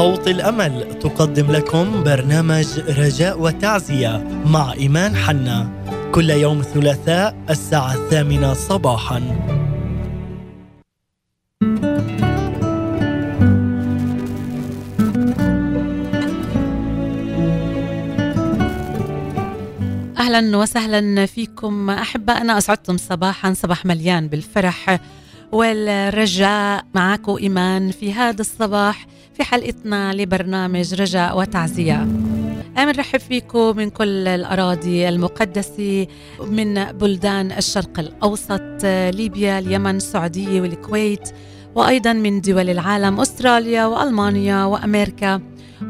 [0.00, 5.70] صوت الأمل تقدم لكم برنامج رجاء وتعزية مع إيمان حنا.
[6.14, 9.20] كل يوم ثلاثاء الساعة الثامنة صباحاً.
[20.18, 21.90] أهلا وسهلا فيكم.
[21.90, 25.00] أحبائنا أسعدتم صباحا صباح مليان بالفرح
[25.52, 26.84] والرجاء.
[26.94, 29.06] معكم إيمان في هذا الصباح.
[29.40, 32.08] في حلقتنا لبرنامج رجاء وتعزية.
[32.76, 36.06] بنرحب فيكم من كل الأراضي المقدسة
[36.46, 41.28] من بلدان الشرق الأوسط ليبيا اليمن السعودية والكويت
[41.74, 45.40] وأيضا من دول العالم أستراليا وألمانيا وأمريكا.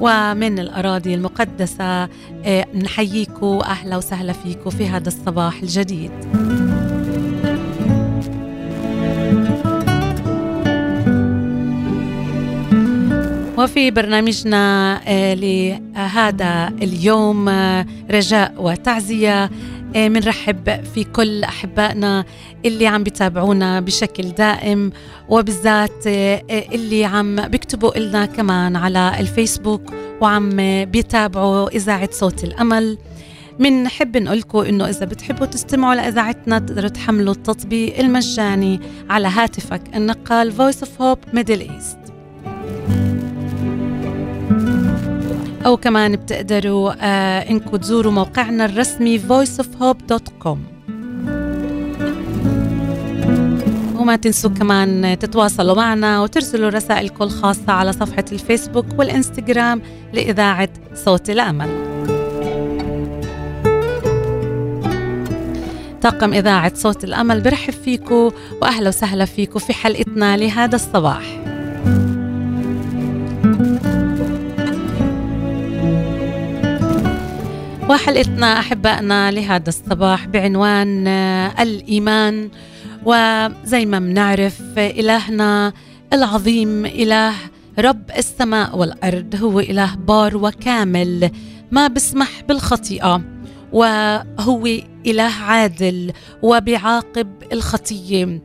[0.00, 2.08] ومن الأراضي المقدسة
[2.44, 6.10] آه، نحييكم أهلا وسهلا فيكم في هذا الصباح الجديد.
[13.60, 19.50] وفي برنامجنا آه، لهذا اليوم آه، رجاء وتعزية.
[19.94, 22.24] بنرحب في كل أحبائنا
[22.64, 24.92] اللي عم بيتابعونا بشكل دائم
[25.28, 29.82] وبالذات اللي عم بيكتبوا لنا كمان على الفيسبوك
[30.20, 30.50] وعم
[30.84, 32.98] بيتابعوا إذاعة صوت الأمل.
[33.60, 40.52] بنحب نقول لكم إنه إذا بتحبوا تستمعوا لإذاعتنا تقدروا تحملوا التطبيق المجاني على هاتفك النقال
[40.52, 42.10] Voice of Hope Middle East.
[45.66, 50.58] أو كمان بتقدروا آه إنكم تزوروا موقعنا الرسمي voiceofhope.com
[54.00, 61.68] وما تنسوا كمان تتواصلوا معنا وترسلوا رسائلكم الخاصة على صفحة الفيسبوك والإنستغرام لإذاعة صوت الأمل.
[66.02, 68.30] طاقم إذاعة صوت الأمل برحب فيكم
[68.62, 71.40] وأهلا وسهلا فيكم في حلقتنا لهذا الصباح.
[77.90, 82.50] وحلقتنا أحبائنا لهذا الصباح بعنوان آه، الإيمان.
[83.04, 85.72] وزي ما بنعرف إلهنا
[86.12, 87.34] العظيم إله
[87.78, 89.34] رب السماء والأرض.
[89.36, 91.30] هو إله بار وكامل
[91.70, 93.22] ما بسمح بالخطيئة.
[93.72, 94.66] وهو
[95.06, 96.12] إله عادل
[96.42, 98.42] وبيعاقب الخطية.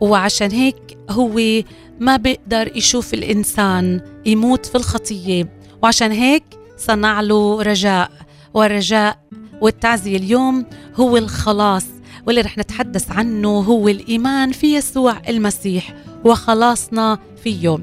[0.00, 1.62] وعشان هيك هو
[2.00, 5.48] ما بيقدر يشوف الإنسان يموت في الخطية.
[5.82, 6.44] وعشان هيك
[6.78, 8.23] صنع له رجاء.
[8.54, 9.18] والرجاء
[9.60, 10.66] والتعزية اليوم
[10.96, 11.84] هو الخلاص
[12.26, 15.94] واللي رح نتحدث عنه هو الإيمان في يسوع المسيح
[16.24, 17.78] وخلاصنا فيه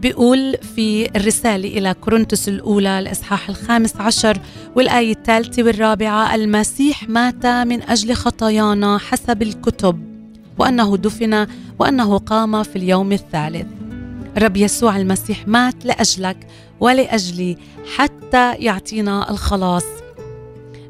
[0.00, 4.38] بيقول في الرسالة إلى كورنثوس الأولى الإصحاح الخامس عشر
[4.76, 10.00] والآية الثالثة والرابعة المسيح مات من أجل خطايانا حسب الكتب
[10.58, 11.46] وأنه دفن
[11.78, 13.66] وأنه قام في اليوم الثالث.
[14.38, 16.46] رب يسوع المسيح مات لأجلك
[16.80, 17.56] ولأجلي
[17.96, 19.84] حتى يعطينا الخلاص.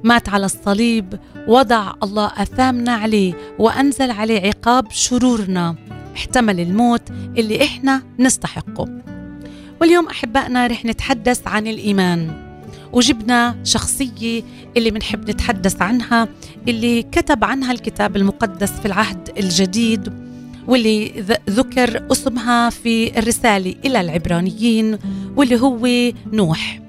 [0.05, 5.77] مات على الصليب وضع الله أثامنا عليه وأنزل عليه عقاب شرورنا.
[6.17, 8.89] احتمل الموت اللي إحنا نستحقه.
[9.81, 12.47] واليوم أحبائنا رح نتحدث عن الإيمان.
[12.93, 14.43] وجبنا شخصية
[14.77, 16.29] اللي بنحب نتحدث عنها
[16.69, 20.26] اللي كتب عنها الكتاب المقدس في العهد الجديد.
[20.69, 24.99] واللي ذكر اسمها في الرسالة إلى العبرانيين
[25.37, 26.81] واللي هو نوح.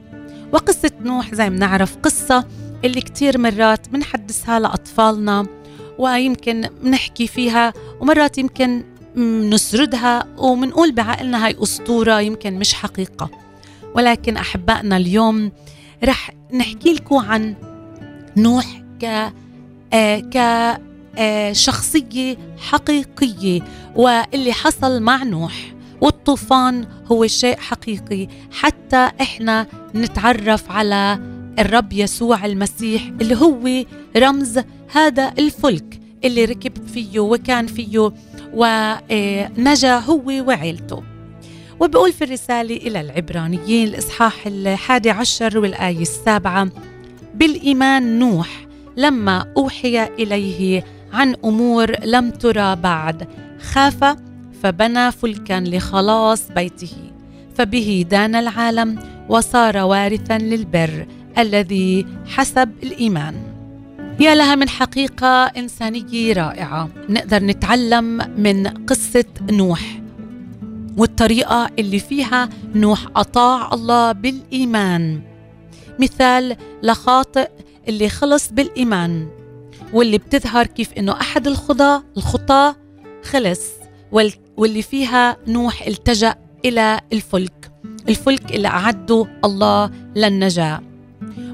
[0.53, 2.47] وقصة نوح زي ما نعرف قصة
[2.85, 5.45] اللي كتير مرات بنحدثها لأطفالنا
[5.97, 8.83] ويمكن بنحكي فيها ومرات يمكن
[9.49, 13.29] نسردها ومنقول بعقلنا هاي أسطورة يمكن مش حقيقة.
[13.95, 15.51] ولكن أحبائنا اليوم
[16.03, 17.55] رح نحكي لكم عن
[18.37, 19.31] نوح ك
[19.93, 20.37] آه ك
[21.51, 23.61] شخصية حقيقية.
[23.95, 25.53] واللي حصل مع نوح
[26.01, 28.27] والطوفان هو شيء حقيقي.
[28.51, 31.19] حتى إحنا نتعرف على
[31.59, 33.85] الرب يسوع المسيح اللي هو
[34.17, 34.59] رمز
[34.91, 38.11] هذا الفلك اللي ركب فيه وكان فيه
[38.53, 41.03] ونجا هو وعيلته.
[41.79, 46.69] وبقول في الرسالة إلى العبرانيين الإصحاح الحادي عشر والآية السابعة
[47.35, 48.67] بالإيمان نوح
[48.97, 50.83] لما أوحي إليه
[51.13, 53.27] عن أمور لم ترى بعد.
[53.61, 54.17] خاف
[54.63, 56.93] فبنى فلكا لخلاص بيته.
[57.55, 58.99] فبه دان العالم
[59.29, 61.07] وصار وارثا للبر
[61.37, 63.35] الذي حسب الإيمان.
[64.19, 66.89] يا لها من حقيقة إنسانية رائعة.
[67.09, 68.03] نقدر نتعلم
[68.37, 70.01] من قصة نوح.
[70.97, 75.21] والطريقة اللي فيها نوح أطاع الله بالإيمان.
[75.99, 77.49] مثال لخاطئ
[77.87, 79.27] اللي خلص بالإيمان.
[79.93, 82.73] واللي بتظهر كيف إنه أحد الخطى الخطى
[83.23, 83.61] خلص
[84.57, 86.35] واللي فيها نوح التجأ
[86.65, 87.71] إلى الفلك.
[88.09, 90.81] الفلك اللي أعده الله للنجاة.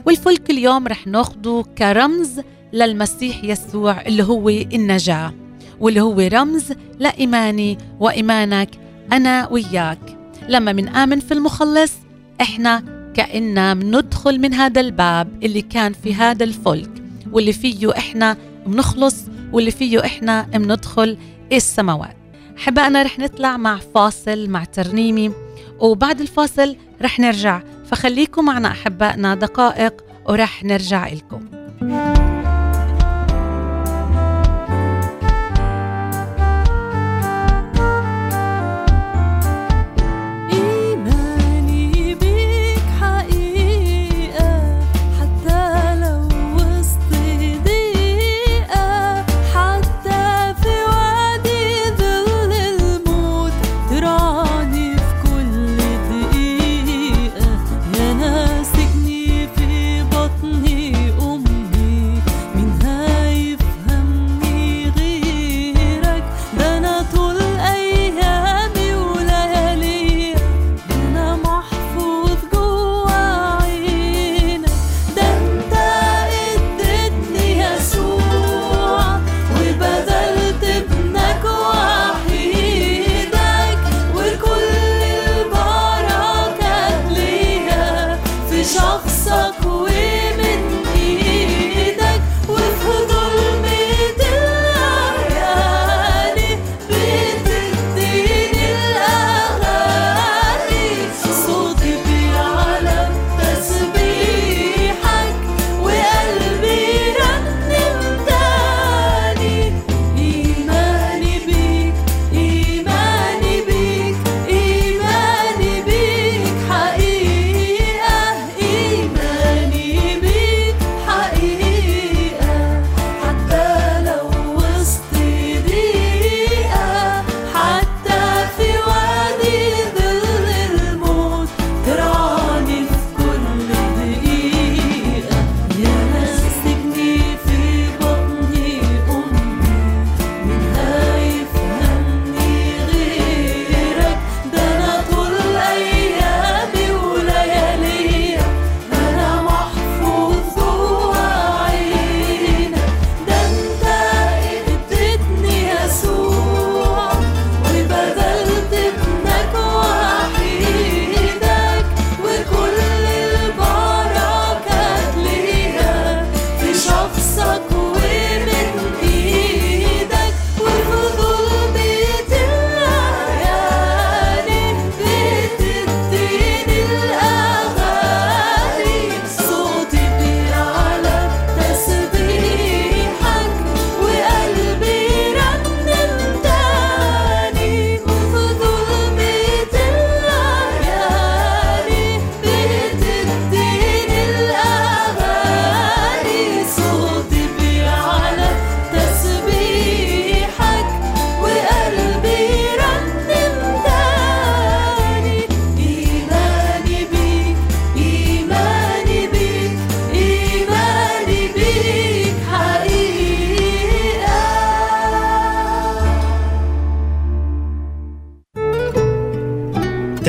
[0.06, 2.42] والفلك اليوم رح ناخده كرمز
[2.74, 5.34] للمسيح يسوع اللي هو النجاة
[5.80, 8.70] واللي هو رمز لإيماني وإيمانك
[9.12, 10.18] أنا وياك.
[10.50, 11.92] لما منآمن في المخلص
[12.42, 12.84] إحنا
[13.14, 17.03] كأننا بندخل من هذا الباب اللي كان في هذا الفلك.
[17.34, 19.16] واللي فيه إحنا بنخلص
[19.52, 21.18] واللي فيه إحنا بندخل
[21.52, 22.18] السماوات.
[22.58, 25.32] أحبائنا رح نطلع مع فاصل مع ترنيمي
[25.80, 27.62] وبعد الفاصل رح نرجع.
[27.86, 29.94] فخليكم معنا أحبائنا دقائق
[30.26, 31.46] ورح نرجع لكم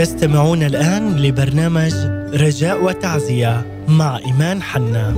[0.04, 1.94] تستمعون الآن لبرنامج
[2.34, 5.14] رجاء وتعزية مع إيمان حنا.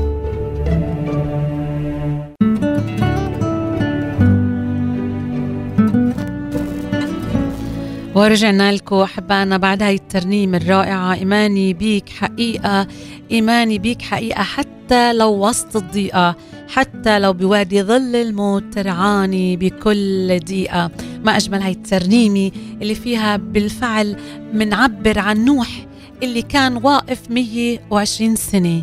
[8.15, 11.15] ورجعنا لكم أحبائنا بعد هاي الترنيمة الرائعة.
[11.15, 12.87] إيماني بيك حقيقة
[13.31, 16.37] إيماني بيك حقيقة حتى لو وسط الضيقة
[16.69, 20.91] حتى لو بوادي ظل الموت ترعاني بكل دقيقة.
[21.27, 22.51] ما أجمل هاي الترنيمة
[22.83, 24.17] اللي فيها بالفعل
[24.53, 25.87] منعبر عن نوح
[26.23, 28.83] اللي كان واقف 120 سنة.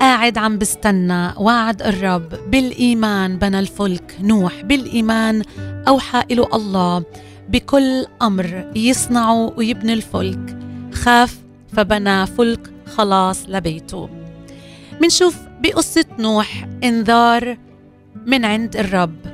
[0.00, 4.16] قاعد عم بستنى وعد الرب بالإيمان بنى الفلك.
[4.20, 5.42] نوح بالإيمان
[5.88, 7.04] أوحى له الله
[7.48, 10.58] بكل أمر يصنعوا ويبني الفلك.
[10.92, 11.38] خاف
[11.72, 14.08] فبنى فلك خلاص لبيته.
[15.02, 17.58] منشوف بقصة نوح انذار
[18.26, 19.33] من عند الرب.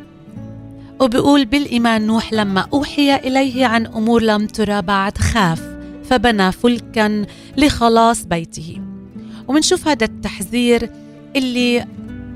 [1.01, 5.63] وبيقول بالإيمان نوح لما أوحي إليه عن أمور لم ترى بعد خاف
[6.05, 7.27] فبنى فلكا
[7.57, 8.81] لخلاص بيته.
[9.49, 10.91] ومنشوف هذا التحذير
[11.37, 11.87] اللي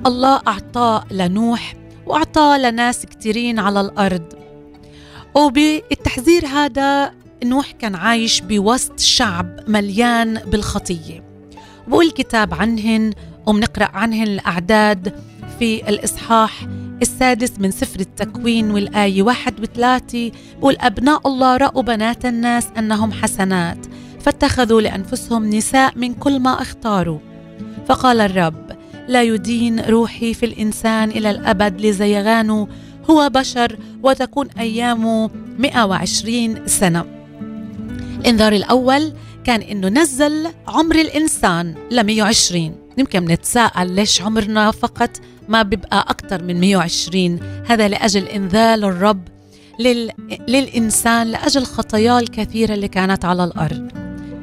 [0.06, 1.74] الله أعطاه لنوح
[2.06, 4.32] وأعطاه لناس كتيرين على الأرض.
[5.34, 7.12] وبالتحذير هذا
[7.44, 11.24] نوح كان عايش بوسط شعب مليان بالخطية.
[11.88, 13.12] بقول الكتاب عنهن
[13.46, 15.14] وبنقرأ عنهن الأعداد
[15.58, 16.66] في الإصحاح
[17.02, 20.32] السادس من سفر التكوين والآية واحد وثلاثة.
[20.58, 23.78] بقول أبناء الله رأوا بنات الناس أنهم حسنات
[24.20, 27.18] فاتخذوا لأنفسهم نساء من كل ما اختاروا.
[27.86, 28.76] فقال الرب
[29.08, 32.68] لا يدين روحي في الإنسان إلى الأبد لزيغانه
[33.10, 37.04] هو بشر وتكون أيامه 120 سنة.
[38.20, 39.12] الإنذار الأول
[39.44, 45.10] كان إنه نزل عمر الإنسان ل 120 يمكن نتساءل ليش عمرنا فقط
[45.48, 49.28] ما بيبقى أكثر من 120 هذا لأجل إنذال الرب
[49.80, 50.10] لل...
[50.48, 53.88] للإنسان لأجل خطاياه الكثيرة اللي كانت على الأرض.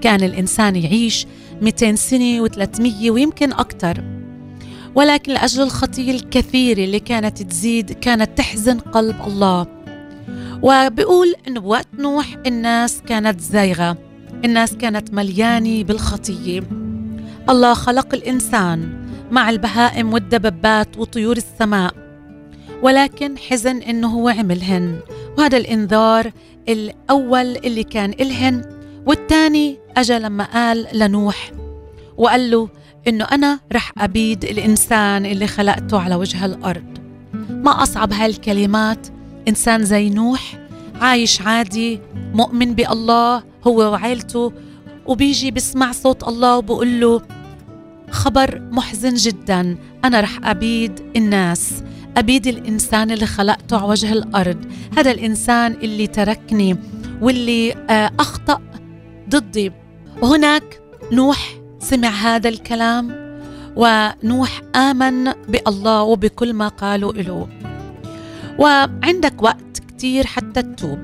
[0.02, 1.28] كان الإنسان يعيش
[1.62, 4.04] 200 سنة و300 ويمكن أكثر
[4.96, 9.68] ولكن لأجل الخطية الكثيرة اللي كانت تزيد كانت تحزن قلب الله.
[10.62, 13.98] وبيقول انه بوقت نوح الناس كانت زايغة.
[14.46, 16.62] الناس كانت مليانة بالخطية.
[17.50, 21.94] الله خلق الإنسان مع البهائم والدببات وطيور السماء.
[22.82, 25.00] ولكن حزن إنه هو عملهن
[25.38, 26.32] وهذا الإنذار
[26.70, 28.62] الأول اللي كان إلهن
[29.06, 31.52] والثاني اجى لما قال لنوح
[32.18, 32.70] وقال له
[33.08, 36.98] إنه أنا رح أبيد الإنسان اللي خلقته على وجه الأرض.
[37.50, 39.08] ما أصعب هالكلمات.
[39.48, 40.60] إنسان زي نوح
[41.02, 42.00] عايش عادي
[42.34, 44.54] مؤمن بألله هو وعيلته
[45.12, 47.22] وبيجي بسمع صوت الله وبقول له
[48.10, 49.78] خبر محزن جدا.
[50.06, 51.84] أنا رح أبيد الناس
[52.18, 54.66] أبيد الإنسان اللي خلقته على وجه الأرض.
[54.98, 56.78] هذا الإنسان اللي تركني
[57.22, 58.62] واللي آه، أخطأ
[59.30, 59.72] ضدي.
[60.22, 63.22] وهناك نوح سمع هذا الكلام
[63.76, 67.48] ونوح آمن بالله وبكل ما قالوا له
[68.60, 71.00] وعندك وقت كتير حتى تتوب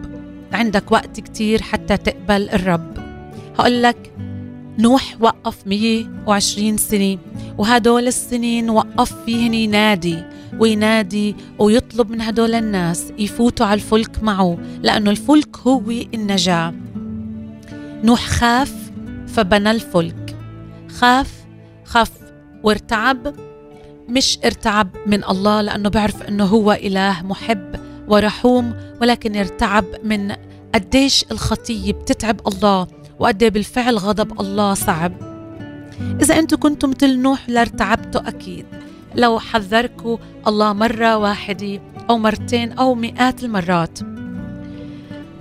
[0.53, 2.96] عندك وقت كتير حتى تقبل الرب.
[3.57, 4.13] هقول لك
[4.79, 7.17] نوح وقف 120 سنة
[7.57, 10.23] وهدول السنين وقف فيهن ينادي
[10.59, 16.73] وينادي ويطلب من هدول الناس يفوتوا على الفلك معه لأنه الفلك هو النجاة.
[18.03, 18.73] نوح خاف
[19.27, 20.35] فبنى الفلك.
[20.89, 21.31] خاف
[21.85, 22.11] خاف
[22.63, 23.35] وارتعب
[24.09, 27.75] مش ارتعب من الله لأنه بيعرف أنه هو إله محب
[28.07, 30.31] ورحوم ولكن ارتعب من
[30.75, 32.87] قديش الخطية بتتعب الله.
[33.19, 35.13] وقد بالفعل غضب الله صعب.
[36.21, 38.65] إذا أنتم كنتم مثل نوح لارتعبتوا أكيد.
[39.15, 43.99] لو حذركوا الله مرة واحدة أو مرتين أو مئات المرات.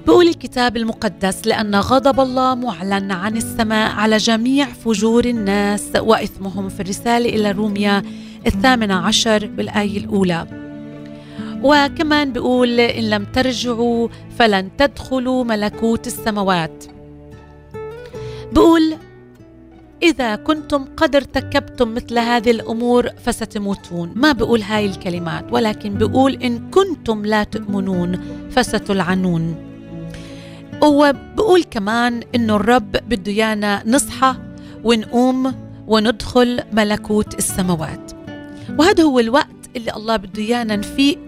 [0.07, 6.81] بقول الكتاب المقدس لأن غضب الله معلن عن السماء على جميع فجور الناس وإثمهم في
[6.81, 8.03] الرسالة إلى روميا
[8.47, 10.47] الثامنة عشر بالآية الأولى.
[11.63, 16.85] وكمان بيقول إن لم ترجعوا فلن تدخلوا ملكوت السماوات.
[18.53, 18.97] بقول
[20.03, 24.13] إذا كنتم قد ارتكبتم مثل هذه الأمور فستموتون.
[24.15, 29.55] ما بقول هاي الكلمات ولكن بقول إن كنتم لا تؤمنون فستلعنون.
[30.83, 34.35] وبقول كمان إنه الرب بده يانا نصحى
[34.85, 35.55] ونقوم
[35.87, 38.13] وندخل ملكوت السماوات.
[38.79, 41.19] وهذا هو الوقت اللي الله بده إيانا نفيق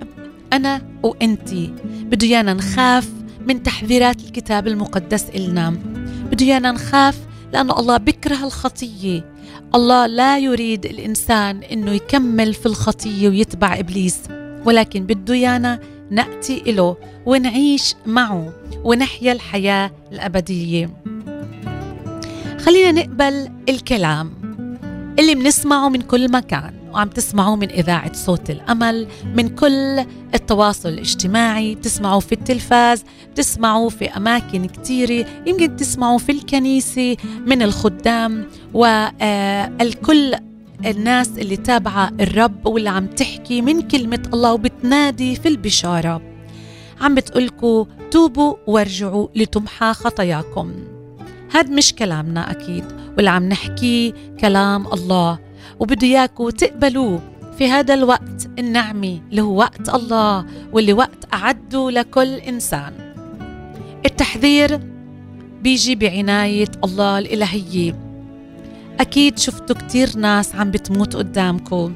[0.52, 1.74] أنا وإنتي.
[1.84, 3.10] بده إيانا نخاف
[3.46, 5.97] من تحذيرات الكتاب المقدس إلنا.
[6.30, 7.18] بده إيانا نخاف
[7.52, 9.32] لأنه الله بكره الخطية.
[9.74, 14.18] الله لا يريد الإنسان أنه يكمل في الخطية ويتبع إبليس
[14.64, 15.80] ولكن بده إيانا
[16.10, 18.52] نأتي إله ونعيش معه
[18.84, 20.90] ونحيا الحياة الأبدية.
[22.60, 24.32] خلينا نقبل الكلام
[25.18, 26.77] اللي بنسمعه من كل مكان.
[26.92, 30.04] وعم تسمعوه من إذاعة صوت الأمل من كل
[30.34, 37.16] التواصل الاجتماعي بتسمعوه في التلفاز بتسمعوه في أماكن كتيرة يمكن تسمعوه في الكنيسة
[37.46, 40.34] من الخدام والكل
[40.86, 46.22] الناس اللي تابعة الرب واللي عم تحكي من كلمة الله وبتنادي في البشارة.
[47.00, 50.72] عم بتقولكوا توبوا وارجعوا لتمحى خطاياكم.
[51.54, 52.84] هاد مش كلامنا أكيد
[53.16, 55.38] واللي عم نحكيه كلام الله
[55.80, 57.20] وبده إياكوا تقبلوه.
[57.58, 62.92] في هذا الوقت النعمي اللي هو وقت الله واللي وقت أعده لكل إنسان.
[64.06, 64.80] التحذير
[65.62, 67.98] بيجي بعناية الله الإلهية.
[69.00, 71.94] أكيد شفتوا كتير ناس عم بتموت قدامكم.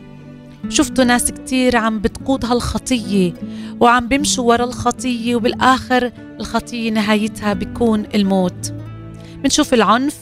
[0.68, 3.32] شفتوا ناس كتير عم بتقود هالخطية
[3.80, 8.74] وعم بيمشوا ورا الخطية وبالآخر الخطية نهايتها بيكون الموت.
[9.36, 10.18] بنشوف العنف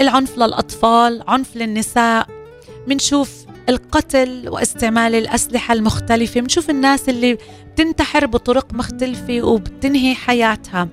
[0.00, 2.39] العنف للأطفال عنف للنساء.
[2.86, 3.30] بنشوف
[3.68, 7.38] القتل واستعمال الأسلحة المختلفة بنشوف الناس اللي
[7.74, 10.88] بتنتحر بطرق مختلفة وبتنهي حياتها.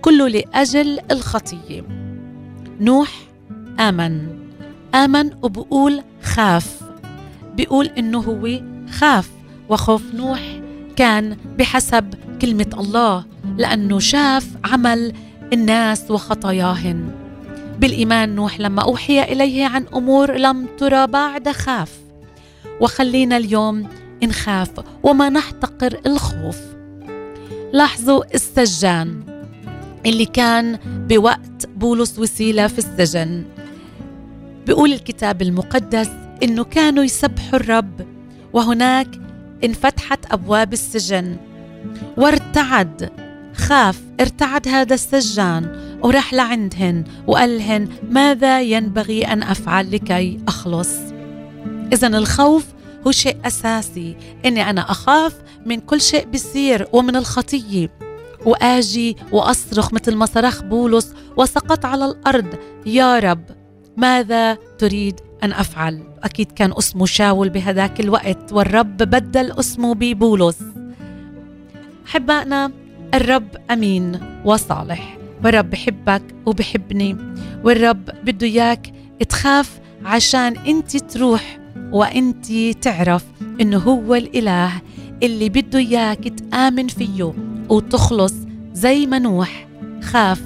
[0.00, 1.86] كله لأجل الخطية.
[2.80, 3.10] نوح
[3.80, 4.26] آمن.
[4.94, 6.80] آمن وبقول خاف.
[7.56, 9.30] بيقول إنه هو خاف.
[9.68, 10.60] وخوف نوح
[10.96, 13.24] كان بحسب كلمة الله
[13.58, 15.12] لأنه شاف عمل
[15.52, 17.23] الناس وخطاياهن.
[17.84, 21.92] بالإيمان نوح لما أوحي إليه عن أمور لم ترى بعد خاف.
[22.80, 23.88] وخلينا اليوم
[24.22, 24.70] نخاف
[25.02, 26.58] وما نحتقر الخوف.
[27.72, 29.20] لاحظوا السجان
[30.06, 33.44] اللي كان بوقت بولس وسيلة في السجن.
[34.66, 36.10] بيقول الكتاب المقدس
[36.42, 38.06] إنه كانوا يسبحوا الرب
[38.52, 39.08] وهناك
[39.64, 41.36] انفتحت أبواب السجن.
[42.16, 43.10] وارتعد
[43.56, 50.90] خاف ارتعد هذا السجان وراح لعندهن وقال لهن ماذا ينبغي أن أفعل لكي أخلص؟
[51.92, 52.64] إذا الخوف
[53.06, 54.16] هو شيء أساسي.
[54.46, 55.34] إني أنا أخاف
[55.66, 57.90] من كل شيء بيصير ومن الخطية.
[58.46, 62.54] وآجي وأصرخ مثل ما صرخ بولس وسقط على الأرض.
[62.86, 63.44] يا رب
[63.96, 70.58] ماذا تريد أن أفعل؟ أكيد كان اسمه شاول بهذاك الوقت والرب بدل اسمه ببولس.
[72.06, 72.83] حبائنا
[73.14, 75.18] الرب أمين وصالح.
[75.44, 77.16] والرب بحبك وبحبني.
[77.64, 78.92] والرب بده إياك
[79.28, 81.58] تخاف عشان أنت تروح
[81.92, 82.52] وأنت
[82.82, 83.24] تعرف
[83.60, 84.72] إنه هو الإله
[85.22, 87.34] اللي بده إياك تآمن فيه
[87.68, 88.34] وتخلص
[88.72, 89.68] زي ما نوح
[90.02, 90.42] خاف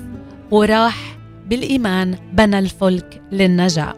[0.51, 1.19] وراح
[1.51, 3.95] بالإيمان بنى الفلك للنجاة.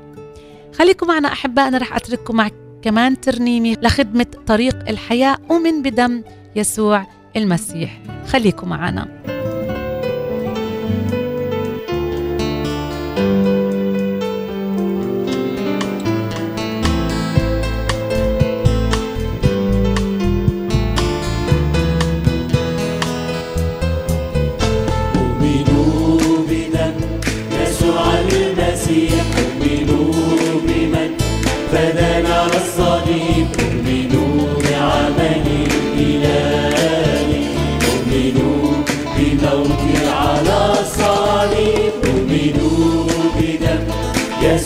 [0.78, 2.50] خليكم معنا أحبائنا رح أترككم مع
[2.82, 6.22] كمان ترنيمة لخدمة طريق الحياة ومن بدم
[6.56, 7.98] يسوع المسيح.
[8.26, 9.08] خليكم معنا.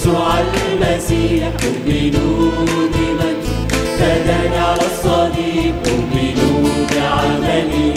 [0.02, 2.50] المسيح تؤمنوا
[2.94, 3.36] بمن
[3.98, 7.94] فدانا على الصليب تؤمنوا بعمل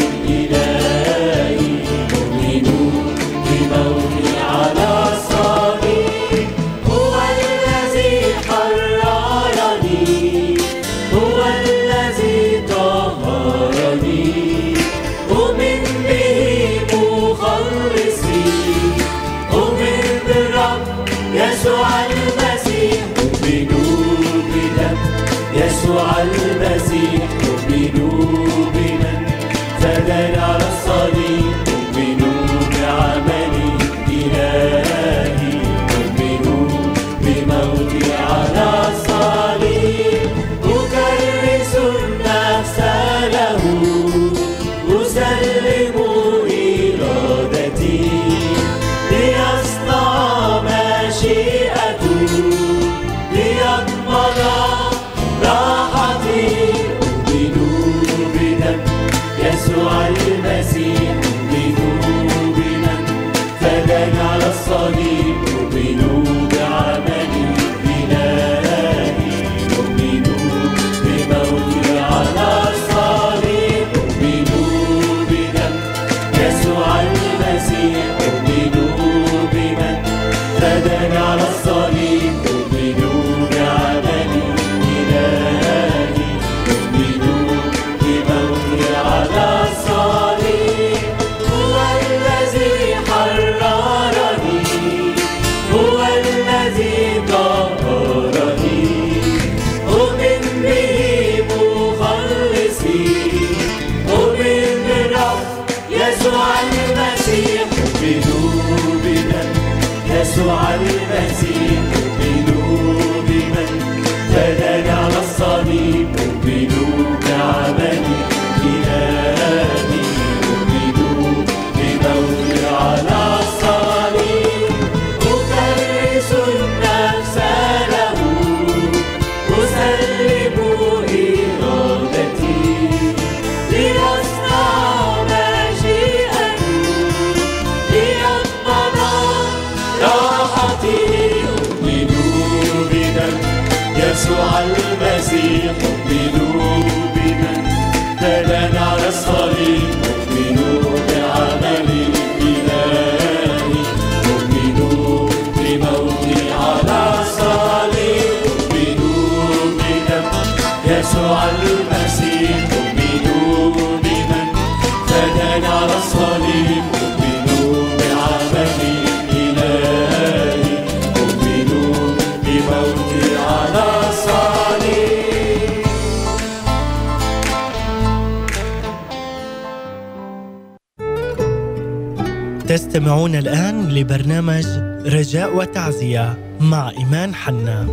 [183.07, 184.65] تستمعون الآن لبرنامج
[185.05, 187.87] رجاء وتعزية مع إيمان حنا.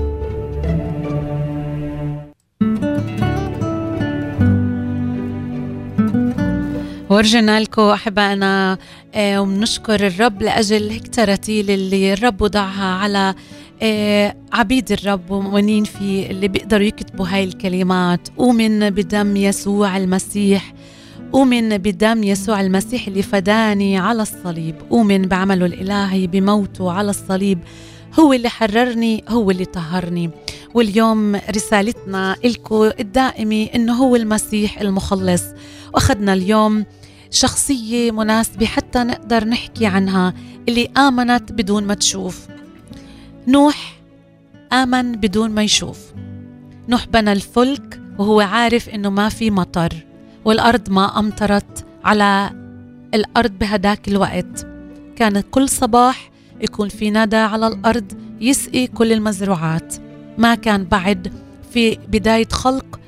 [7.10, 8.78] ورجعنا لكم أحبائنا
[9.14, 13.34] آه، وبنشكر الرب لأجل هيك تراتيل اللي الرب وضعها على
[13.82, 18.28] آه، عبيد الرب ومؤمنين فيه اللي بيقدروا يكتبوا هاي الكلمات.
[18.38, 20.72] أؤمن بدم يسوع المسيح.
[21.34, 24.74] أؤمن بدم يسوع المسيح اللي فداني على الصليب.
[24.92, 27.58] أؤمن بعمله الإلهي بموته على الصليب.
[28.20, 30.30] هو اللي حررني هو اللي طهرني.
[30.74, 35.42] واليوم رسالتنا لكم الدائمة إنه هو المسيح المخلص.
[35.94, 36.84] وأخذنا اليوم
[37.30, 40.34] شخصية مناسبة حتى نقدر نحكي عنها
[40.68, 42.46] اللي آمنت بدون ما تشوف.
[43.48, 43.94] نوح
[44.72, 45.98] آمن بدون ما يشوف.
[46.88, 49.94] نوح بنى الفلك وهو عارف إنه ما في مطر.
[50.44, 52.50] والأرض ما أمطرت على
[53.14, 54.66] الأرض بهداك الوقت.
[55.16, 56.30] كانت كل صباح
[56.60, 59.94] يكون في ندى على الأرض يسقي كل المزروعات.
[60.38, 61.32] ما كان بعد
[61.72, 63.00] في بداية خلق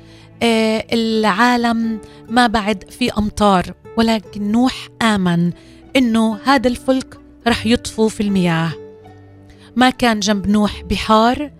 [0.43, 3.73] آه، العالم ما بعد في أمطار.
[3.97, 5.51] ولكن نوح آمن
[5.95, 8.71] إنه هذا الفلك رح يطفو في المياه.
[9.75, 11.51] ما كان جنب نوح بحار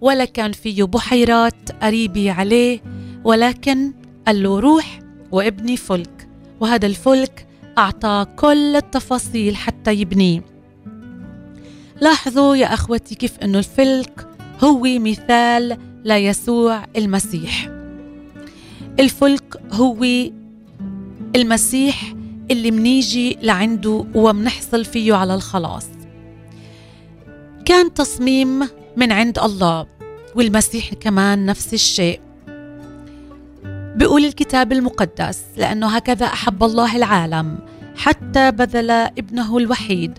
[0.00, 2.80] ولا كان فيه بحيرات قريبة عليه.
[3.24, 3.92] ولكن
[4.26, 6.28] قال له روح وابني فلك
[6.60, 7.46] وهذا الفلك
[7.78, 10.56] أعطاه كل التفاصيل حتى يبنيه
[12.00, 14.28] لاحظوا يا أخوتي كيف أنه الفلك
[14.64, 17.70] هو مثال ليسوع المسيح.
[19.00, 20.06] الفلك هو
[21.36, 22.14] المسيح
[22.50, 25.86] اللي منيجي لعنده ومنحصل فيه على الخلاص.
[27.64, 29.86] كان تصميم من عند الله
[30.34, 32.20] والمسيح كمان نفس الشيء.
[33.96, 37.58] بيقول الكتاب المقدس لأنه هكذا أحب الله العالم
[37.96, 40.18] حتى بذل ابنه الوحيد.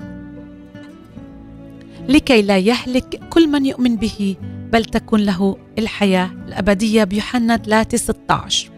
[2.09, 4.35] لكي لا يهلك كل من يؤمن به
[4.71, 8.71] بل تكون له الحياة الأبدية بيوحنا 3 16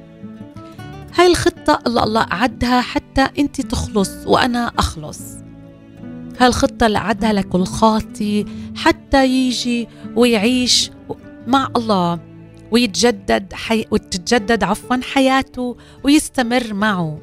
[1.16, 5.22] هاي الخطة اللي الله أعدها حتى أنت تخلص وأنا أخلص.
[6.40, 10.92] هاي الخطة اللي أعدها لكل خاطي حتى يجي ويعيش
[11.48, 12.29] مع الله.
[12.72, 13.86] ويتجدد حي...
[13.92, 17.20] وتتجدد عفوا حياته ويستمر معه.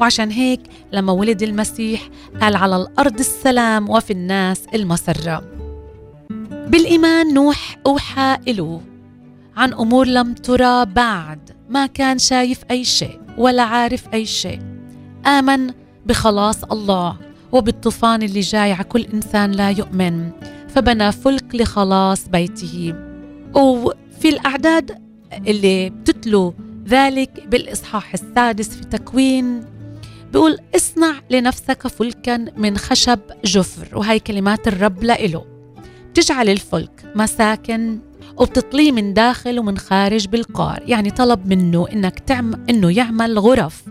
[0.00, 0.60] وعشان هيك
[0.92, 2.08] لما ولد المسيح
[2.40, 5.44] قال على الأرض السلام وفي الناس المسرة.
[6.68, 8.80] بالإيمان نوح أوحى إله
[9.56, 14.60] عن أمور لم ترى بعد ما كان شايف أي شيء ولا عارف أي شيء.
[15.26, 15.70] آمن
[16.06, 17.16] بخلاص الله
[17.52, 20.30] وبالطوفان اللي جاي على كل إنسان لا يؤمن
[20.68, 22.94] فبنى فلك لخلاص بيته.
[24.20, 24.98] وفي الأعداد
[25.46, 26.54] اللي بتتلو
[26.88, 29.64] ذلك بالإصحاح السادس في تكوين
[30.32, 35.44] بيقول اصنع لنفسك فلكا من خشب جفر وهي كلمات الرب لإله.
[36.10, 37.98] بتجعل الفلك مساكن
[38.36, 43.84] وبتطليه من داخل ومن خارج بالقار يعني طلب منه إنك تعمل إنه يعمل غرف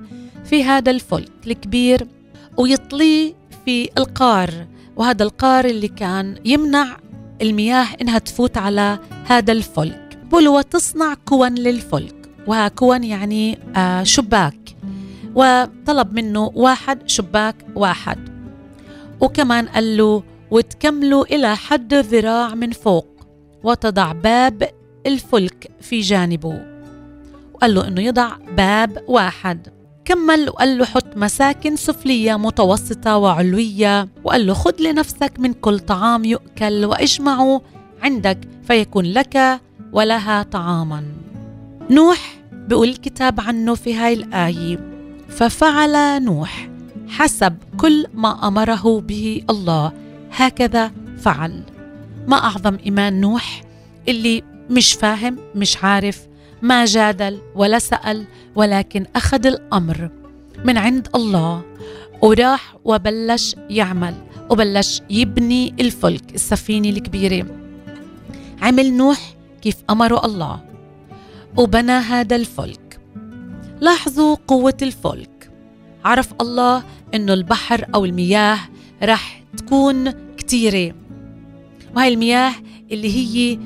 [0.46, 2.08] في هذا الفلك الكبير
[2.58, 3.34] ويطليه
[3.66, 6.98] في القار وهذا القار اللي كان يمنع
[7.42, 10.09] المياه إنها تفوت على هذا الفلك.
[10.30, 14.76] بقول وتصنع كون للفلك وكون يعني آه شباك
[15.36, 18.30] وطلب منه واحد شباك واحد.
[19.22, 23.08] وكمان قال له وتكملوا إلى حد ذراع من فوق
[23.64, 24.70] وتضع باب
[25.06, 26.62] الفلك في جانبه.
[27.54, 29.68] وقال له إنه يضع باب واحد.
[30.06, 34.08] كمل وقال له حط مساكن سفلية متوسطة وعلوية.
[34.24, 37.62] وقال له خذ لنفسك من كل طعام يؤكل وإجمعه
[38.02, 39.60] عندك فيكون لك
[39.94, 41.04] ولها طعاما.
[41.90, 44.80] نوح بيقول الكتاب عنه في هاي الآية
[45.30, 46.70] ففعل نوح
[47.08, 49.92] حسب كل ما أمره به الله
[50.32, 51.64] هكذا فعل.
[52.28, 53.62] ما أعظم إيمان نوح
[54.08, 56.28] اللي مش فاهم مش عارف
[56.62, 58.26] ما جادل ولا سأل
[58.56, 60.10] ولكن أخذ الأمر
[60.66, 61.62] من عند الله
[62.22, 64.14] وراح وبلش يعمل
[64.50, 67.46] وبلش يبني الفلك السفينة الكبيرة.
[68.62, 70.60] عمل نوح كيف امره الله.
[71.58, 73.00] وبنى هذا الفلك.
[73.82, 75.52] لاحظوا قوة الفلك.
[76.06, 78.60] عرف الله إنه البحر أو المياه
[79.04, 80.96] رح تكون كتيرة.
[81.96, 82.54] وهي المياه
[82.92, 83.60] اللي هي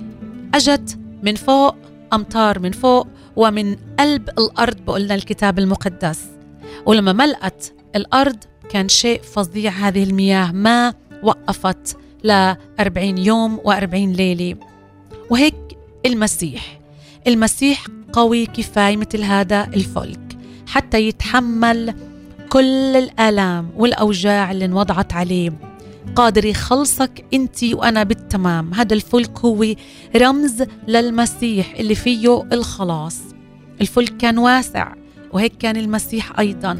[0.55, 1.75] أجت من فوق
[2.13, 6.25] أمطار من فوق ومن قلب الأرض بقولنا الكتاب المقدس.
[6.85, 8.37] ولما ملأت الأرض
[8.69, 9.71] كان شيء فظيع.
[9.71, 14.55] هذه المياه ما وقفت ل 40 يوم و40 ليلة.
[15.29, 15.55] وهيك
[16.05, 16.79] المسيح.
[17.27, 20.37] المسيح قوي كفاية مثل هذا الفلك
[20.67, 21.93] حتى يتحمل
[22.49, 25.53] كل الآلام والأوجاع اللي انوضعت عليه.
[26.15, 28.73] قادر يخلصك انت وأنا بالتمام.
[28.73, 29.65] هذا الفلك هو
[30.15, 33.19] رمز للمسيح اللي فيه الخلاص.
[33.81, 34.93] الفلك كان واسع
[35.33, 36.77] وهيك كان المسيح أيضا.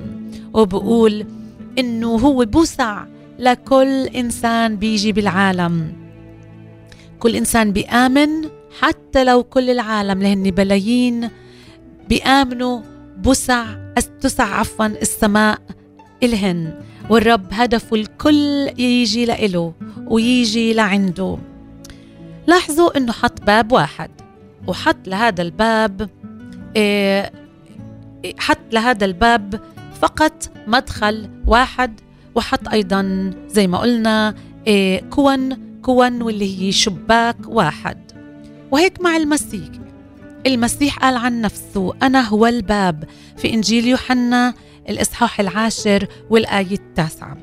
[0.54, 1.26] وبقول
[1.80, 3.06] إنه هو بوسع
[3.40, 5.94] لكل إنسان بيجي بالعالم.
[7.20, 8.30] كل إنسان بيآمن
[8.80, 11.30] حتى لو كل العالم لهن بلايين
[12.10, 12.82] بيآمنوا
[13.18, 13.66] بوسع
[14.22, 15.60] تسع عفوا السماء
[16.24, 16.74] إلهن.
[17.10, 19.74] والرب هدفه الكل يجي لإله
[20.08, 21.38] ويجي لعنده.
[22.48, 24.12] لاحظوا إنه حط باب واحد
[24.68, 26.10] وحط لهذا الباب
[26.76, 27.32] إيه
[28.38, 29.62] حط لهذا الباب
[30.02, 32.00] فقط مدخل واحد
[32.36, 34.36] وحط أيضا زي ما قلنا
[34.68, 38.03] إيه كون كون واللي هي شباك واحد.
[38.74, 39.70] وهيك مع المسيح.
[40.48, 43.04] المسيح قال عن نفسه أنا هو الباب.
[43.38, 44.54] في إنجيل يوحنا
[44.90, 47.38] الإصحاح العاشر والآية التاسعة.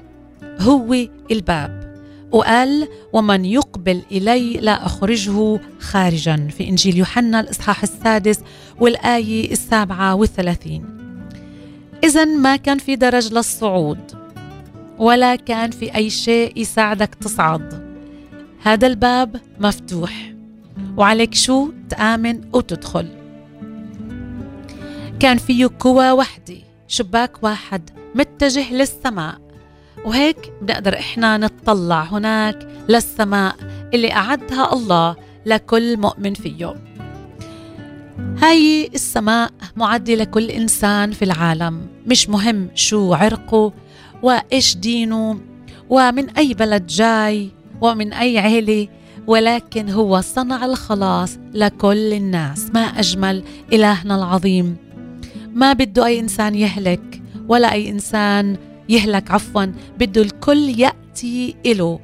[0.61, 0.97] هو
[1.31, 1.95] الباب.
[2.33, 6.49] وقال ومن يقبل إلي لا أخرجه خارجا.
[6.57, 8.41] في إنجيل يوحنا الإصحاح السادس
[8.81, 10.85] والآية السابعة والثلاثين.
[12.05, 14.13] إذا ما كان في درج للصعود
[14.99, 17.91] ولا كان في أي شيء يساعدك تصعد.
[18.63, 20.40] هذا الباب مفتوح.
[21.01, 23.09] وعليك شو تآمن وتدخل.
[25.21, 26.57] كان فيه قوة وحدة
[26.89, 29.39] شباك واحد متجه للسماء.
[30.05, 33.57] وهيك بنقدر إحنا نتطلع هناك للسماء
[33.95, 36.75] اللي أعدها الله لكل مؤمن فيه.
[38.43, 41.87] هاي السماء معدة لكل إنسان في العالم.
[42.07, 43.73] مش مهم شو عرقه
[44.23, 45.41] وإيش دينه
[45.89, 48.89] ومن أي بلد جاي ومن أي عيلة
[49.27, 52.71] ولكن هو صنع الخلاص لكل الناس.
[52.75, 54.77] ما أجمل إلهنا العظيم.
[55.55, 58.57] ما بده أي إنسان يهلك ولا أي إنسان
[58.89, 59.65] يهلك عفوا
[59.99, 62.01] بده الكل يأتي إله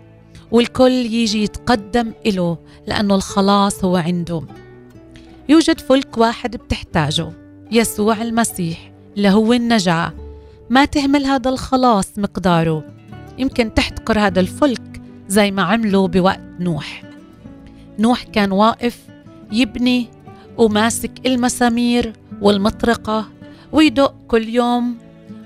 [0.50, 4.42] والكل يجي يتقدم إله لأنه الخلاص هو عنده.
[5.48, 7.32] يوجد فلك واحد بتحتاجه
[7.72, 10.12] يسوع المسيح اللي هو النجاة.
[10.70, 12.84] ما تهمل هذا الخلاص مقداره.
[13.38, 17.02] يمكن تحتقر هذا الفلك زي ما عملوا بوقت نوح.
[17.98, 18.98] نوح كان واقف
[19.52, 20.08] يبني
[20.58, 23.28] وماسك المسامير والمطرقة
[23.72, 24.96] ويدق كل يوم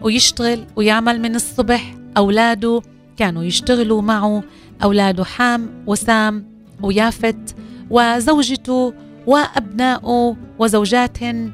[0.02, 1.94] ويشتغل ويعمل من الصبح.
[2.16, 2.82] أولاده
[3.16, 4.42] كانوا يشتغلوا معه
[4.82, 6.46] أولاده حام وسام
[6.82, 7.56] ويافت
[7.90, 8.94] وزوجته
[9.26, 11.50] وأبنائه وزوجاتهن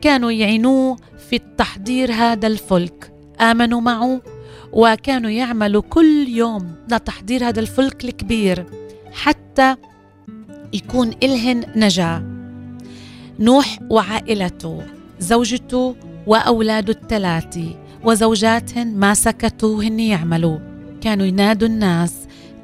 [0.00, 0.96] كانوا يعينوه
[1.30, 3.12] في التحضير هذا الفلك.
[3.40, 4.20] آمنوا معه
[4.72, 8.66] وكانوا يعملوا كل يوم لتحضير هذا الفلك الكبير.
[9.16, 9.76] حتى
[10.72, 12.22] يكون إلهن نجاة
[13.38, 14.82] نوح وعائلته
[15.18, 17.74] زوجته وأولاده الثلاثة
[18.04, 20.58] وزوجاتهن ما سكتوا هن يعملوا.
[21.00, 22.14] كانوا ينادوا الناس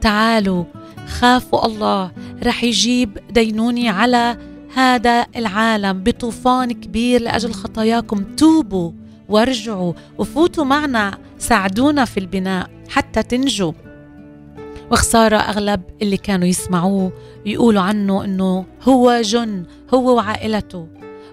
[0.01, 0.65] تعالوا
[1.07, 2.13] خافوا الله
[2.43, 4.37] رح يجيب دينوني على
[4.75, 8.25] هذا العالم بطوفان كبير لأجل خطاياكم.
[8.37, 8.93] توبوا
[9.29, 13.73] وارجعوا وفوتوا معنا ساعدونا في البناء حتى تنجوا.
[14.91, 17.13] وخسارة أغلب اللي كانوا يسمعوه
[17.47, 19.65] يقولوا عنه أنه هو جن
[19.95, 20.89] هو وعائلته.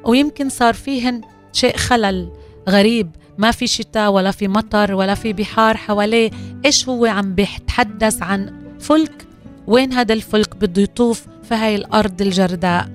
[0.06, 1.22] ويمكن صار فيهن
[1.54, 2.32] شيء خلل
[2.70, 3.10] غريب.
[3.38, 6.32] ما في شتاء ولا في مطر ولا في بحار حواليه.
[6.66, 9.28] إيش هو عم بيتحدث عن فلك؟
[9.68, 12.90] وين هذا الفلك بده يطوف في هاي الأرض الجرداء؟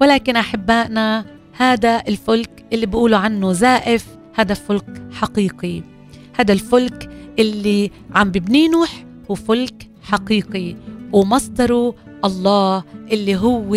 [0.00, 5.82] ولكن أحبائنا هذا الفلك اللي بيقولوا عنه زائف هذا فلك حقيقي.
[6.36, 10.76] هذا الفلك اللي عم ببنيه نوح هو فلك حقيقي
[11.12, 13.76] ومصدره الله اللي هو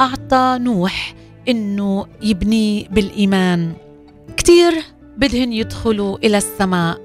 [0.00, 1.14] أعطى نوح
[1.48, 3.72] إنه يبنيه بالإيمان.
[4.36, 4.72] كتير
[5.16, 7.00] بدهن يدخلوا إلى السماء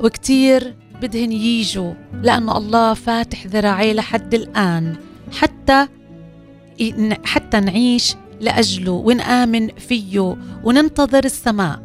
[0.00, 4.96] وكتير بدهن ييجوا لأنه الله فاتح ذراعيه لحد الآن
[5.32, 5.88] حتى
[7.24, 11.82] حتى نعيش لأجله ونآمن فيه وننتظر السماء.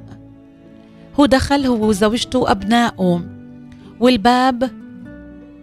[1.20, 3.22] هو دخل هو وزوجته وأبنائه
[4.00, 4.87] والباب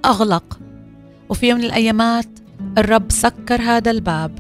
[0.05, 0.59] أغلق.
[1.29, 2.29] وفي يوم من الأيامات
[2.79, 4.39] الرب سكر هذا الباب.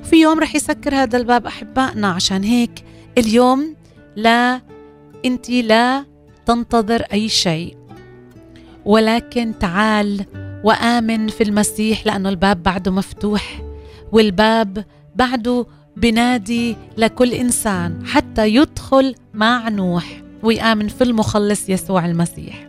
[0.00, 2.84] وفي يوم رح يسكر هذا الباب أحبائنا عشان هيك
[3.18, 3.76] اليوم
[4.16, 4.60] لا
[5.24, 6.04] أنت لا
[6.46, 7.76] تنتظر أي شيء.
[8.84, 10.24] ولكن تعال
[10.64, 13.62] وآمن في المسيح لأنه الباب بعده مفتوح
[14.12, 14.84] والباب
[15.16, 22.68] بعده بنادي لكل إنسان حتى يدخل مع نوح ويآمن في المخلص يسوع المسيح.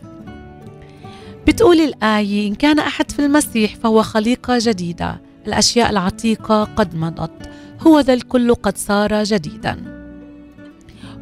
[1.46, 5.20] بتقول الآية إن كان أحد في المسيح فهو خليقة جديدة.
[5.46, 7.50] الأشياء العتيقة قد مضت.
[7.80, 9.76] هو ذا الكل قد صار جديدا.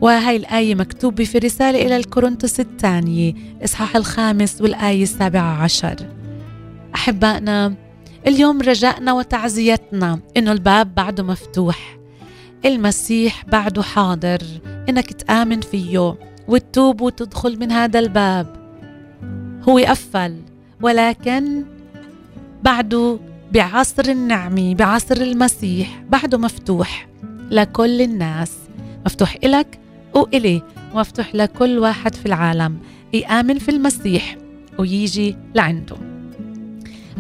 [0.00, 5.96] وهي الآية مكتوبة في رسالة إلى الكورنثوس الثانية الإصحاح الخامس والآية السابعة عشر.
[6.94, 7.74] أحبائنا
[8.26, 11.98] اليوم رجائنا وتعزيتنا إنه الباب بعده مفتوح.
[12.64, 14.42] المسيح بعده حاضر.
[14.88, 16.16] إنك تآمن فيه
[16.48, 18.63] وتتوب وتدخل من هذا الباب.
[19.68, 20.37] هو قفل
[20.83, 21.64] ولكن
[22.62, 23.18] بعده
[23.53, 27.09] بعصر النعمة بعصر المسيح بعده مفتوح
[27.50, 28.53] لكل الناس
[29.07, 29.79] مفتوح إلك
[30.14, 30.62] وإلي
[30.94, 32.79] مفتوح لكل واحد في العالم
[33.12, 34.37] يآمن في المسيح
[34.79, 35.96] ويجي لعنده.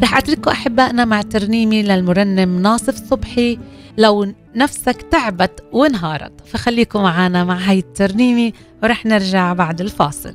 [0.02, 3.58] رح أترككم أحبائنا مع ترنيمة للمرنم ناصف صبحي.
[3.98, 8.52] لو نفسك تعبت وانهارت فخليكم معنا مع هاي الترنيمة
[8.82, 10.34] ورح نرجع بعد الفاصل.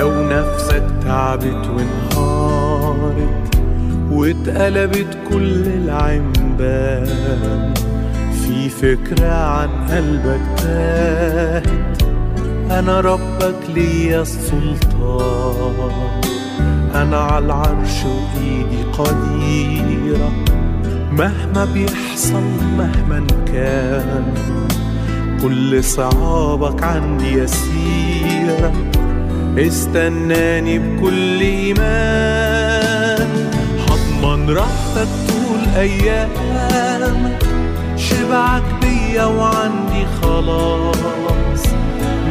[0.00, 3.54] لو نفسك تعبت وانهارت
[4.10, 7.74] واتقلبت كل العنبان
[8.32, 12.02] في فكرة عن قلبك تاهت.
[12.70, 15.92] أنا ربك ليا السلطان
[16.94, 20.30] أنا على العرش وإيدي قديرة.
[21.12, 22.42] مهما بيحصل
[22.78, 24.34] مهما كان
[25.42, 28.72] كل صعابك عندي يسيرة.
[29.58, 33.28] استناني بكل إيمان.
[33.88, 37.44] هضمن راحتك طول أيامك
[37.96, 41.66] شبعك بيا وعندي خلاص.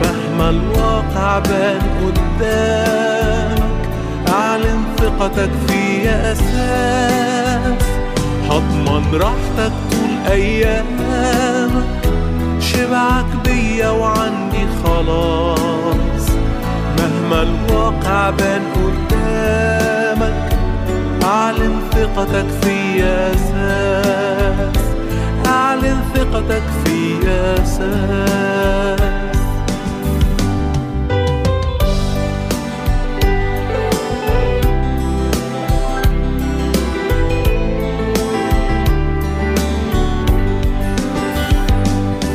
[0.03, 3.89] مهما الواقع بان قدامك
[4.27, 7.83] أعلن ثقتك فيا أساس.
[8.49, 11.87] هضمن راحتك طول أيامك
[12.59, 15.78] شبعك بيا وعندي خلاص.
[17.29, 20.49] مهما الواقع بان قدامك.
[21.23, 24.83] أعلن ثقتك فيا أساس
[25.45, 28.99] أعلن ثقتك فيا أساس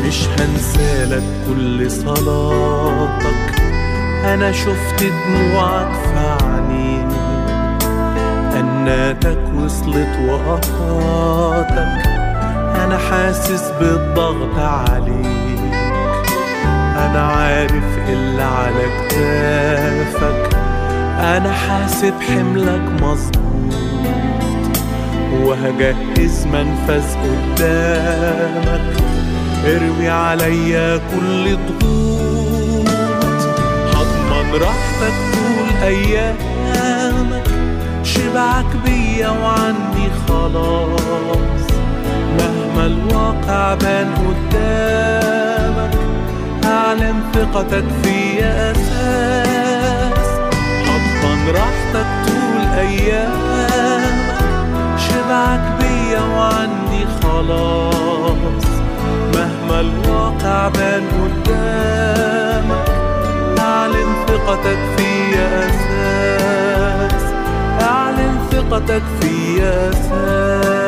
[0.07, 2.53] مش هنسالك كل صلاتك
[4.34, 7.12] أنا شفت دموعك في عينيك
[8.54, 12.06] أناتك وصلت وقطاتك
[12.84, 15.74] أنا حاسس بالضغط عليك.
[16.96, 20.56] أنا عارف اللي على كتافك.
[21.20, 23.74] أنا حاسب حملك مظبوط.
[25.42, 28.96] وهجهز منفذ قدامك.
[29.66, 32.33] ارمي عليا كل ضغوط.
[34.54, 37.46] هضمن راحتك طول أيامك
[38.02, 41.64] شبعك بيا وعندي خلاص.
[42.38, 45.94] مهما الواقع بان قدامك
[46.64, 50.28] أعلن ثقتك فيا أساس.
[50.86, 54.14] هضمن راحتك طول أيامك
[54.98, 58.64] شبعك بيا وعندي خلاص.
[59.34, 62.83] مهما الواقع بان قدامك
[63.84, 67.22] أعلن ثقتك فيا أساس
[67.80, 70.83] أعلن ثقتك فيا أساس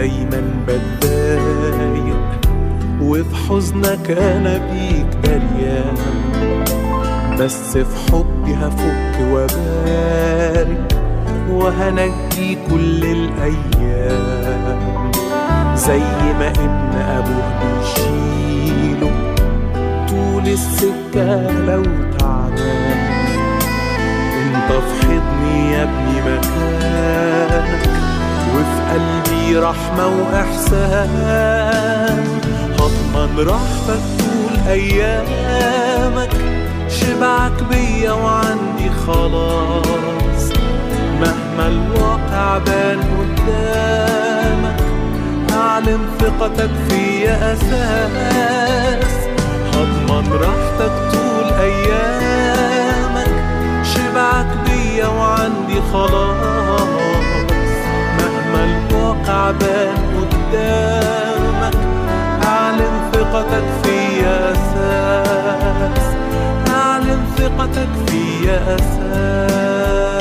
[0.00, 2.30] دايما بتضايق
[3.02, 5.94] وفي حزنك أنا بيك دريان
[7.38, 10.96] بس في حبي هفك وبارك
[11.50, 14.60] وهنجي كل الأيام.
[15.74, 16.04] زي
[16.38, 19.12] ما ابن ابوه بيشيله
[20.08, 21.82] طول السكة لو
[22.18, 23.00] تعبان.
[24.36, 28.09] انت في حضني يا ابني مكانك.
[28.54, 31.10] وفي قلبي رحمة وإحسان.
[32.78, 36.34] هضمن راحتك طول أيامك.
[36.88, 40.44] شبعك بيا وعندي خلاص.
[41.20, 44.80] مهما الواقع بان قدامك
[45.52, 49.14] أعلن ثقتك في فيا أساس.
[49.74, 53.32] هضمن راحتك طول أيامك.
[53.84, 56.89] شبعك بيا وعندي خلاص.
[59.10, 61.74] الواقع بان قدامك.
[62.44, 66.06] أعلن ثقتك فيا أساس
[66.68, 70.19] أعلن ثقتك فيا أساس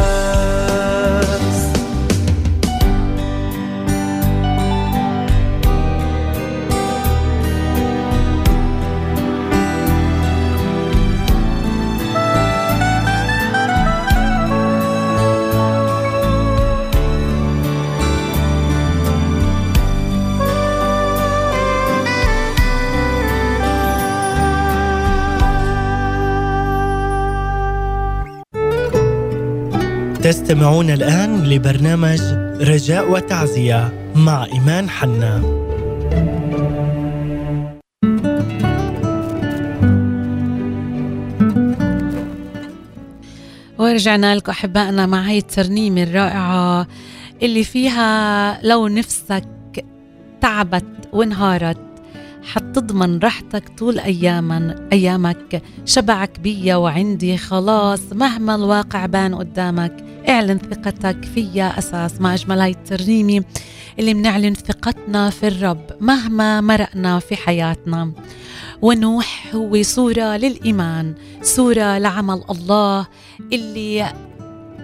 [30.23, 32.21] تستمعون الآن لبرنامج
[32.61, 35.41] رجاء وتعزية مع إيمان حنا.
[43.77, 46.87] ورجعنا لكم أحبائنا مع هاي الترنيمة الرائعة
[47.43, 49.45] اللي فيها لو نفسك
[50.41, 51.88] تعبت وانهارت
[52.43, 55.61] حتضمن راحتك طول أياما أيامك.
[55.85, 57.37] شبعك بيا وعندي.
[57.37, 63.43] خلاص مهما الواقع بان قدامك اعلن ثقتك فيا أساس ما أجمل هاي الترنيمة
[63.99, 68.11] اللي بنعلن ثقتنا في الرب مهما مرقنا في حياتنا.
[68.81, 73.07] ونوح هو صورة للإيمان صورة لعمل الله
[73.53, 74.13] اللي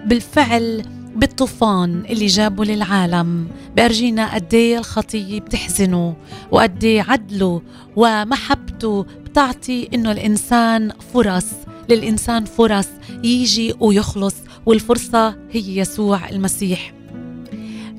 [0.06, 0.82] بالفعل
[1.16, 3.48] بالطوفان اللي جابه للعالم.
[3.76, 6.16] بأرجينا قد إيه الخطية بتحزنه
[6.50, 7.62] وقد إيه عدله
[7.96, 11.46] ومحبته بتعطي إنه الإنسان فرص
[11.88, 12.88] للإنسان فرص
[13.24, 14.34] يجي ويخلص
[14.66, 16.92] والفرصة هي يسوع المسيح.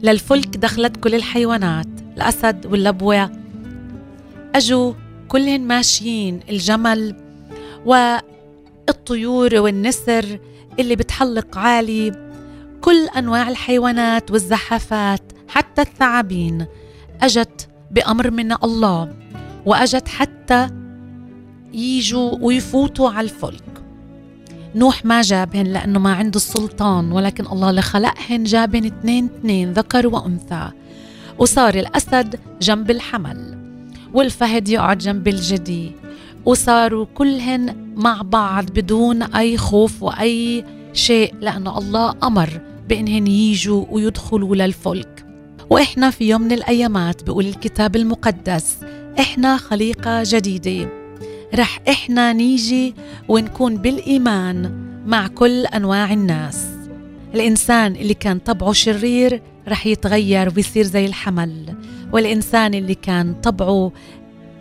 [0.04, 1.88] للفلك دخلت كل الحيوانات
[2.18, 3.32] الأسد واللبوة.
[4.56, 4.94] أجوا
[5.28, 7.16] كلهن ماشيين الجمل
[7.86, 10.40] والطيور والنسر
[10.80, 12.27] اللي بتحلق عالي.
[12.82, 16.66] كل أنواع الحيوانات والزحافات حتى الثعابين.
[17.22, 19.14] أجت بأمر من الله
[19.66, 20.70] وأجت حتى
[21.74, 23.64] يجوا ويفوتوا على الفلك.
[24.76, 30.08] نوح ما جابهن لأنه ما عنده السلطان ولكن الله اللي خلقهن جابهن اثنين اثنين ذكر
[30.08, 30.70] وأنثى.
[31.38, 33.58] وصار الأسد جنب الحمل
[34.14, 35.92] والفهد يقعد جنب الجدي.
[36.46, 42.50] وصاروا كلهن مع بعض بدون أي خوف وأي شيء لأنه الله أمر
[42.90, 45.26] بإنهن يجوا ويدخلوا للفلك.
[45.70, 48.78] وإحنا في يوم من الأيامات بيقول الكتاب المقدس
[49.20, 50.90] إحنا خليقة جديدة.
[51.56, 52.94] رح إحنا نيجي
[53.28, 54.72] ونكون بالإيمان
[55.06, 56.66] مع كل أنواع الناس.
[57.36, 61.76] الإنسان اللي كان طبعه شرير رح يتغير ويصير زي الحمل.
[62.14, 63.92] والإنسان اللي كان طبعه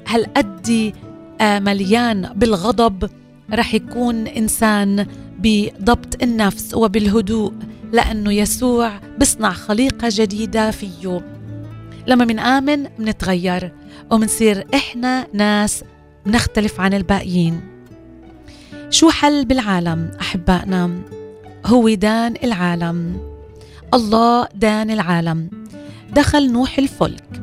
[0.07, 0.93] هالقد
[1.41, 3.11] آه، مليان بالغضب
[3.53, 5.07] رح يكون إنسان
[5.39, 7.53] بضبط النفس وبالهدوء
[7.93, 11.25] لأنه يسوع بصنع خليقة جديدة فيه
[12.07, 13.73] لما منآمن منتغير
[14.11, 15.85] ومنصير إحنا ناس
[16.27, 17.61] نختلف عن الباقيين.
[18.91, 20.91] شو حل بالعالم أحبائنا؟
[21.67, 23.17] هو دان العالم.
[23.95, 25.51] الله دان العالم.
[26.13, 27.43] دخل نوح الفلك.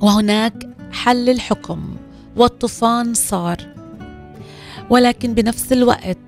[0.00, 1.96] وهناك حل الحكم
[2.36, 3.56] والطوفان صار.
[4.90, 6.18] ولكن بنفس الوقت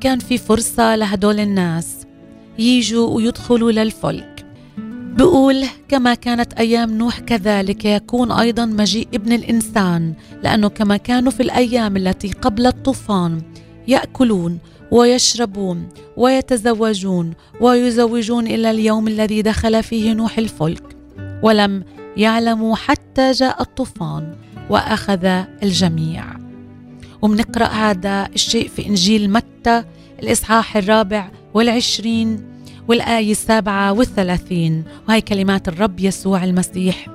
[0.00, 1.96] كان في فرصة لهدول الناس
[2.58, 4.46] ييجوا ويدخلوا للفلك.
[5.16, 11.42] بقول كما كانت أيام نوح كذلك يكون أيضا مجيء ابن الإنسان لأنه كما كانوا في
[11.42, 13.42] الأيام التي قبل الطوفان
[13.88, 14.58] يأكلون
[14.90, 20.96] ويشربون ويتزوجون ويزوجون إلى اليوم الذي دخل فيه نوح الفلك
[21.42, 21.84] ولم
[22.16, 24.34] يعلموا حتى جاء الطوفان
[24.70, 25.24] وأخذ
[25.62, 26.39] الجميع.
[27.22, 29.84] ومنقرأ هذا الشيء في إنجيل متى؟
[30.22, 32.50] الإصحاح الرابع والعشرين
[32.88, 34.84] والآية السابعة والثلاثين.
[35.08, 37.06] وهي كلمات الرب يسوع المسيح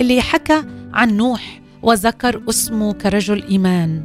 [0.00, 0.62] اللي حكى
[0.92, 4.02] عن نوح وذكر اسمه كرجل إيمان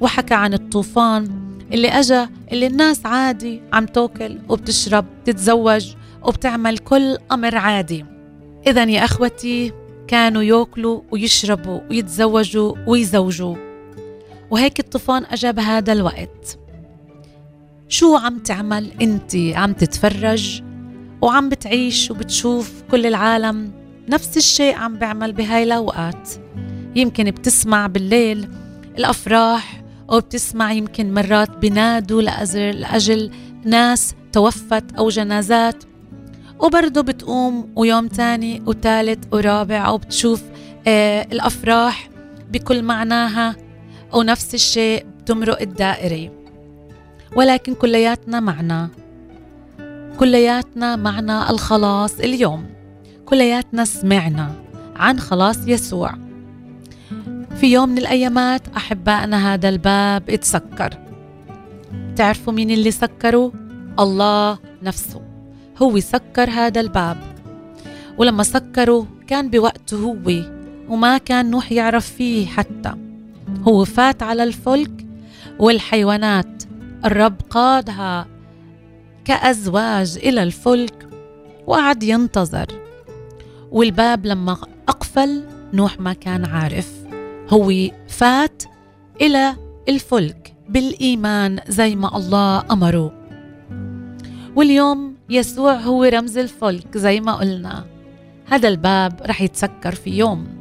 [0.00, 1.28] وحكى عن الطوفان
[1.72, 8.04] اللي أجا اللي الناس عادي عم تاكل وبتشرب تتزوج وبتعمل كل أمر عادي.
[8.66, 9.72] إذا يا أخوتي
[10.08, 13.69] كانوا ياكلوا ويشربوا ويتزوجوا ويزوجوا.
[14.50, 16.58] وهيك الطوفان أجا بهذا الوقت.
[17.88, 20.62] شو عم تعمل أنت؟ عم تتفرج؟
[21.22, 23.72] وعم بتعيش وبتشوف كل العالم
[24.08, 26.30] نفس الشيء عم بيعمل بهاي الأوقات.
[26.96, 28.48] يمكن بتسمع بالليل
[28.98, 33.30] الأفراح أو بتسمع يمكن مرات بنادوا لأجل, لأجل
[33.64, 35.84] ناس توفت أو جنازات.
[36.60, 40.42] وبرضه بتقوم ويوم تاني وتالت ورابع أو بتشوف
[40.86, 42.10] آه الأفراح
[42.50, 43.56] بكل معناها
[44.12, 46.30] ونفس الشيء بتمرق الدائرة.
[47.36, 48.88] ولكن كلياتنا معنا.
[50.18, 52.66] كلياتنا معنا الخلاص اليوم.
[53.26, 54.54] كلياتنا سمعنا
[54.96, 56.14] عن خلاص يسوع.
[57.60, 60.98] في يوم من الأيامات أحبائنا هذا الباب اتسكر
[62.16, 63.52] تعرفوا مين اللي سكره؟
[63.98, 65.22] الله نفسه.
[65.82, 67.16] هو سكر هذا الباب.
[68.18, 70.42] ولما سكره كان بوقته هو
[70.88, 73.09] وما كان نوح يعرف فيه حتى.
[73.62, 75.06] هو فات على الفلك
[75.58, 76.62] والحيوانات.
[77.04, 78.26] الرب قادها
[79.24, 81.08] كأزواج إلى الفلك
[81.66, 82.66] وقعد ينتظر.
[83.70, 84.56] والباب لما
[84.88, 86.92] أقفل نوح ما كان عارف.
[87.48, 87.72] هو
[88.08, 88.62] فات
[89.20, 89.56] إلى
[89.88, 93.12] الفلك بالإيمان زي ما الله أمره.
[94.56, 97.84] واليوم يسوع هو رمز الفلك زي ما قلنا.
[98.46, 100.59] هذا الباب رح يتسكر في يوم.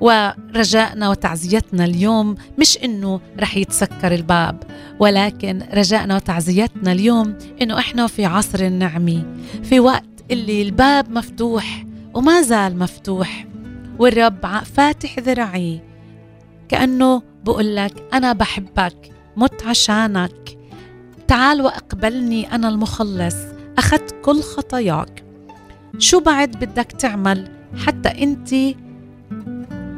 [0.00, 4.62] ورجائنا وتعزيتنا اليوم مش إنه رح يتسكر الباب
[5.00, 9.24] ولكن رجائنا وتعزيتنا اليوم إنه إحنا في عصر النعمة
[9.62, 11.84] في وقت اللي الباب مفتوح
[12.14, 13.46] وما زال مفتوح
[13.98, 15.80] والرب فاتح ذراعي.
[16.68, 20.58] كأنه بقول لك أنا بحبك مت عشانك.
[21.28, 23.34] تعال وأقبلني أنا المخلص
[23.78, 25.24] أخذت كل خطاياك.
[25.98, 27.48] شو بعد بدك تعمل
[27.86, 28.54] حتى أنت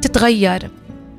[0.09, 0.71] تتغير.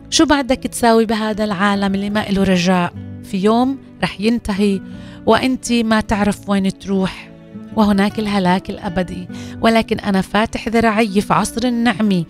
[0.09, 4.81] شو بعدك تساوي بهذا العالم اللي ما له رجاء؟ في يوم رح ينتهي
[5.25, 7.29] وأنت ما تعرف وين تروح.
[7.75, 9.27] وهناك الهلاك الأبدي.
[9.61, 12.25] ولكن أنا فاتح ذراعي في عصر النعمة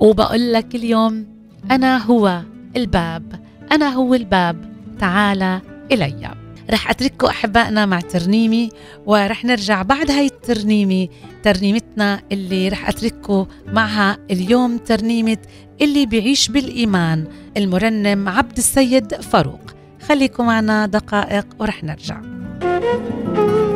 [0.00, 1.26] وبقول لك اليوم
[1.70, 2.42] أنا هو
[2.76, 3.40] الباب.
[3.72, 4.72] أنا هو الباب.
[4.98, 5.60] تعال
[5.92, 6.41] إلي.
[6.70, 8.68] رح أترككم أحبائنا مع ترنيمي
[9.06, 11.08] ورح نرجع بعد هاي الترنيمة
[11.42, 15.38] ترنيمتنا اللي رح أترككم معها اليوم ترنيمة
[15.82, 19.60] اللي بيعيش بالإيمان المرنم عبد السيد فاروق.
[20.08, 22.20] خليكم معنا دقائق ورح نرجع.
[22.62, 23.71] هللويا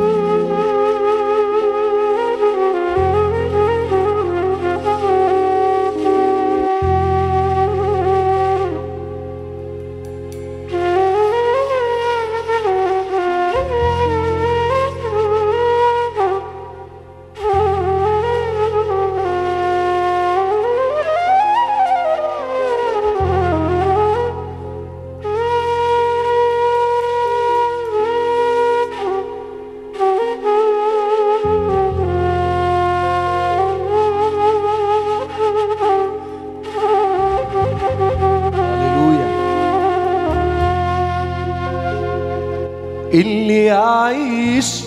[43.13, 44.83] اللي يعيش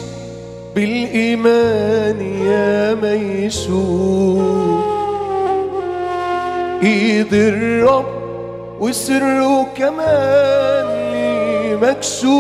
[0.75, 4.41] بالإيمان يا ما يشوف
[6.83, 8.05] إيد الرب
[8.81, 12.31] وسره كمان ليه مكشوف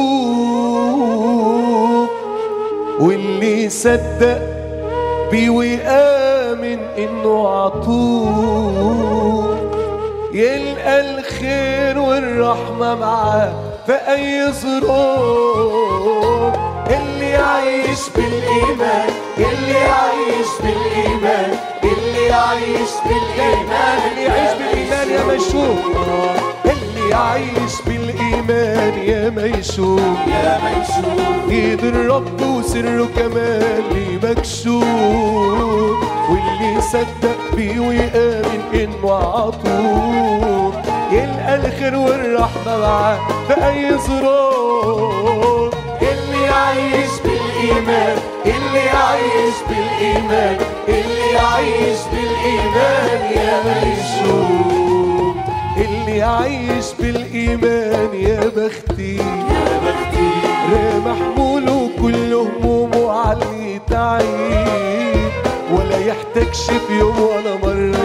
[3.00, 4.40] واللي صدق
[5.30, 8.90] بيه وآمن إنه عطوه
[10.32, 13.52] يلقى الخير والرحمة معاه.
[13.86, 16.54] في أي ظروف.
[16.90, 19.08] اللي يعيش بالإيمان
[19.38, 25.22] اللي يعيش بالإيمان اللي يعيش بالإيمان اللي يعيش بالإيمان يا
[26.72, 34.84] اللي يعيش بالإيمان يا ميشوف يا ميشوف إيد الرب وسره كمان ليه مكشوف
[36.30, 40.39] واللي صدق بيه ويآمن إنه عطوه
[41.12, 45.74] يلقى الخير والرحمة معاه في أي ظروف.
[46.02, 50.56] اللي يعيش بالإيمان اللي يعيش بالإيمان
[50.88, 55.36] اللي يعيش بالإيمان يا ميشوف
[55.76, 59.16] اللي يعيش بالإيمان يا بختي.
[59.16, 60.30] يا بختي.
[61.06, 65.30] محمول وكل همومه علي تعيد.
[65.72, 68.04] ولا يحتاجش في يوم ولا مرة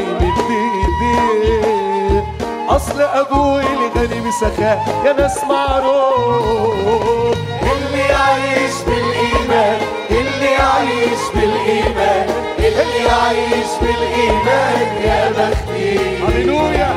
[2.69, 7.37] أصل أبوي اللي غني بسخاء يا ناس معروف.
[7.61, 9.79] اللي يعيش بالإيمان
[10.11, 12.27] اللي يعيش بالإيمان
[12.59, 16.17] اللي يعيش بالإيمان يا بختي.
[16.27, 16.91] هللويا.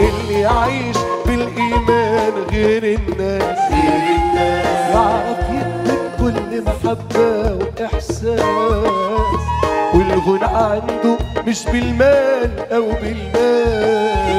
[0.00, 0.96] اللي يعيش
[1.26, 3.58] بالإيمان غير الناس.
[3.72, 4.94] غير الناس.
[4.94, 8.40] يعرف يدك كل محبة وإحساس
[9.94, 12.84] والغنى عنده مش بالمال أو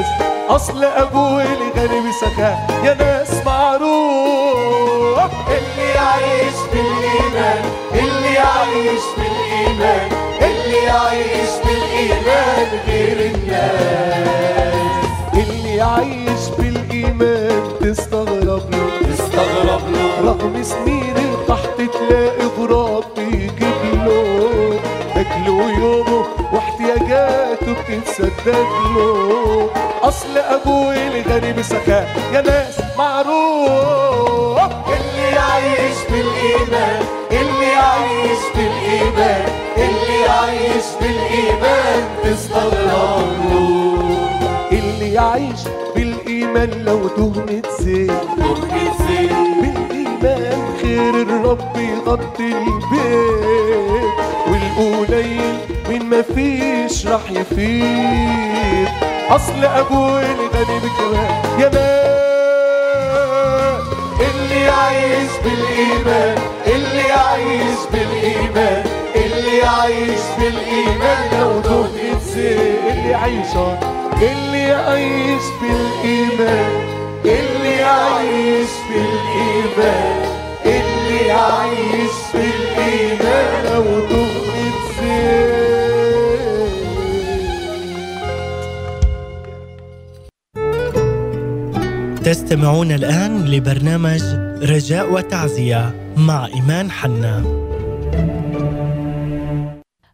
[0.00, 5.30] بالناس أصل ابوه اللي غني بسخاء يا ناس معروف.
[5.48, 7.64] اللي يعيش بالإيمان.
[7.94, 10.10] اللي يعيش بالإيمان.
[10.42, 14.80] اللي يعيش بالإيمان غير الناس.
[15.34, 18.90] اللي عايش بالإيمان تستغرب له.
[19.10, 20.20] تستغرب له.
[20.24, 24.80] رغم سنين القحط تلاقي غراب بيجيب له.
[25.16, 29.70] أكله يومه واحتياجاته بتتسدد له.
[30.02, 34.60] أصل أبوه الغني بسخاء يا ناس معروف.
[34.86, 44.18] اللي يعيش بالإيمان اللي يعيش بالإيمان اللي يعيش بالإيمان تستغرب له
[44.72, 45.60] اللي يعيش
[45.96, 49.62] بالإيمان لو دهنة زيت ممكن زين.
[49.62, 54.10] بالإيمان خير الرب يغطي البيت.
[54.48, 55.58] والقليل
[56.10, 58.88] من ما فيش راح يفيد.
[59.30, 62.10] أصل أبوه الغني بكمان يا مان
[64.20, 68.84] اللي يعيش بالإيمان اللي يعيش بالإيمان
[69.16, 71.62] اللي يعيش بالإيمان لو
[72.34, 73.54] زين اللي يعيش
[74.22, 76.88] اللي يعيش بالإيمان
[77.24, 80.22] اللي يعيش بالإيمان
[80.66, 85.79] اللي يعيش بالإيمان لو دهنة زيت
[92.30, 94.22] تستمعون الآن لبرنامج
[94.62, 97.44] رجاء وتعزية مع إيمان حنا.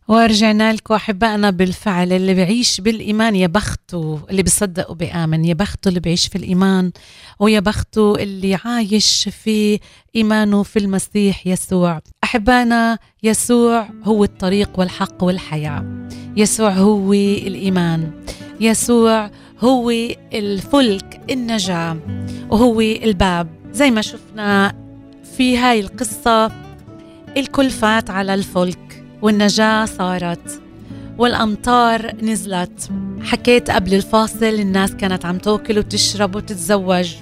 [0.09, 6.01] ورجعنا لكم أحبائنا بالفعل اللي بيعيش بالإيمان يا بخته اللي بيصدق وبيامن يا بخته اللي
[6.01, 6.93] بيعيش في الإيمان
[7.41, 9.81] ويا بخته اللي عايش في
[10.17, 12.01] إيمانه في المسيح يسوع.
[12.25, 16.09] أحبائنا يسوع هو الطريق والحق والحياة.
[16.37, 18.11] يسوع هو الإيمان.
[18.61, 19.31] يسوع
[19.61, 19.91] هو
[20.35, 21.97] الفلك النجاة
[22.51, 23.49] وهو الباب.
[23.73, 24.75] زي ما شفنا
[25.37, 26.53] في هاي القصة
[27.37, 30.63] الكل فات على الفلك والنجاة صارت
[31.19, 32.91] والأمطار نزلت.
[33.23, 37.15] حكيت قبل الفاصل الناس كانت عم تأكل وتشرب وتتزوج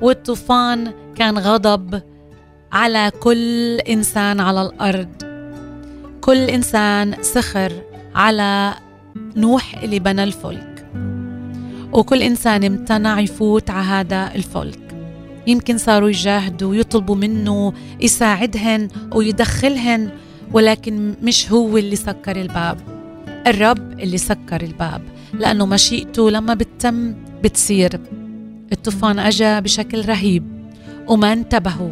[0.00, 2.02] والطوفان كان غضب
[2.72, 5.08] على كل إنسان على الأرض.
[6.20, 7.72] كل إنسان سخر
[8.14, 8.74] على
[9.36, 10.79] نوح اللي بنى الفلك.
[11.92, 14.80] وكل إنسان امتنع يفوت على هذا الفلك.
[15.46, 20.10] يمكن صاروا يجاهدوا ويطلبوا منه يساعدهن ويدخلهن
[20.52, 22.78] ولكن مش هو اللي سكر الباب.
[23.46, 25.02] الرب اللي سكر الباب.
[25.34, 28.00] لأنه مشيئته لما بتتم بتصير.
[28.72, 30.44] الطوفان أجا بشكل رهيب
[31.08, 31.90] وما انتبهوا.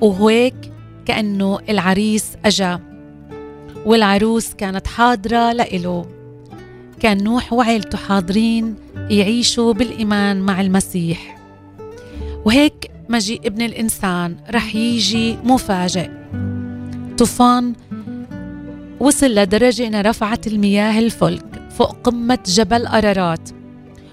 [0.00, 0.54] وهيك
[1.04, 2.80] كأنه العريس أجا.
[3.86, 6.06] والعروس كانت حاضرة لإله.
[7.02, 11.38] كان نوح وعيلته حاضرين يعيشوا بالإيمان مع المسيح.
[12.44, 16.10] وهيك مجيء ابن الإنسان رح يجي مفاجئ.
[17.18, 17.72] طوفان
[19.00, 23.50] وصل لدرجة أنها رفعت المياه الفلك فوق قمة جبل أرارات.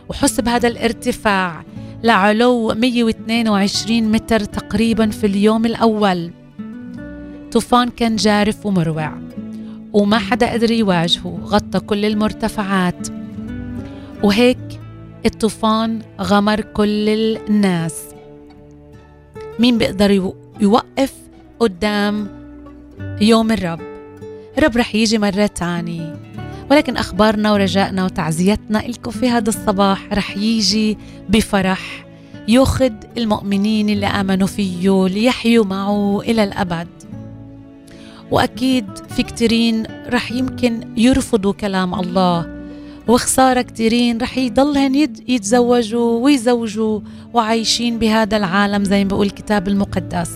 [0.10, 1.64] وحسب هذا الارتفاع
[2.04, 6.32] لعلو 122 متر تقريبا في اليوم الأول.
[7.52, 9.14] طوفان كان جارف ومروع.
[9.94, 13.08] وما حدا قدر يواجهه غطى كل المرتفعات.
[14.24, 14.80] وهيك
[15.26, 17.10] الطوفان غمر كل
[17.50, 17.96] الناس.
[19.60, 21.14] مين بيقدر يو- يوقف
[21.60, 22.28] قدام
[23.22, 23.80] يوم الرب؟
[24.58, 26.14] الرب رح يجي مرة تاني.
[26.72, 30.98] ولكن أخبارنا ورجائنا وتعزيتنا لكم في هذا الصباح رح يجي
[31.30, 32.06] بفرح
[32.48, 36.88] ياخذ المؤمنين اللي آمنوا فيه ليحيوا معه إلى الأبد.
[38.32, 42.60] وأكيد في كتيرين رح يمكن يرفضوا كلام الله
[43.08, 44.96] وخسارة كتيرين رح يضلهن
[45.28, 47.00] يتزوجوا ويزوجوا
[47.34, 50.32] وعايشين بهذا العالم زي ما بيقول الكتاب المقدس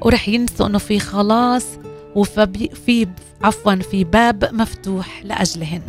[0.00, 1.66] ورح ينسوا إنه في خلاص
[2.14, 3.08] وفي في
[3.42, 5.82] عفوا في باب مفتوح لأجلهن.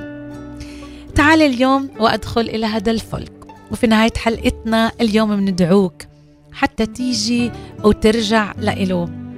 [1.16, 3.32] تعال اليوم وأدخل إلى هذا الفلك
[3.72, 6.04] وفي نهاية حلقتنا اليوم بندعوك
[6.52, 7.52] حتى تيجي
[7.84, 9.29] وترجع لإله.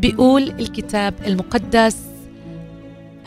[0.00, 1.96] بيقول الكتاب المقدس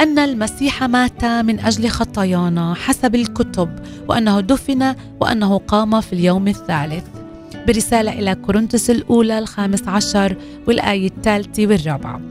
[0.01, 3.69] أن المسيح مات من أجل خطايانا حسب الكتب
[4.09, 7.03] وأنه دفن وأنه قام في اليوم الثالث.
[7.67, 12.21] برسالة إلى كورنثوس الأولى الخامس عشر والآية الثالثة والرابعة.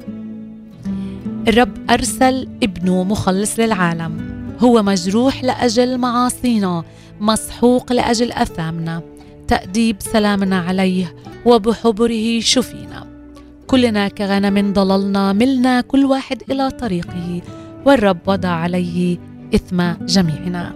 [1.48, 4.32] الرب أرسل ابنه مخلص للعالم.
[4.60, 6.84] هو مجروح لأجل معاصينا
[7.20, 9.02] مسحوق لأجل أثامنا.
[9.48, 11.14] تأديب سلامنا عليه
[11.46, 13.11] وبحبره شفينا.
[13.72, 17.42] كلنا كغنم ضللنا ملنا كل واحد إلى طريقه
[17.86, 19.18] والرب وضع عليه
[19.54, 20.72] إثم جميعنا.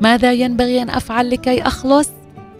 [0.00, 2.10] ماذا ينبغي أن أفعل لكي أخلص؟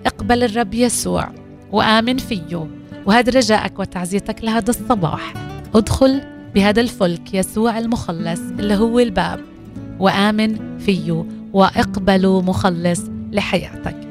[0.06, 1.30] اقبل الرب يسوع
[1.72, 2.66] وآمن فيه
[3.06, 5.34] وهذا رجائك وتعزيتك لهذا الصباح.
[5.74, 6.20] ادخل
[6.54, 9.40] بهذا الفلك يسوع المخلص اللي هو الباب
[10.00, 13.00] وآمن فيه واقبلوا مخلص
[13.32, 14.05] لحياتك.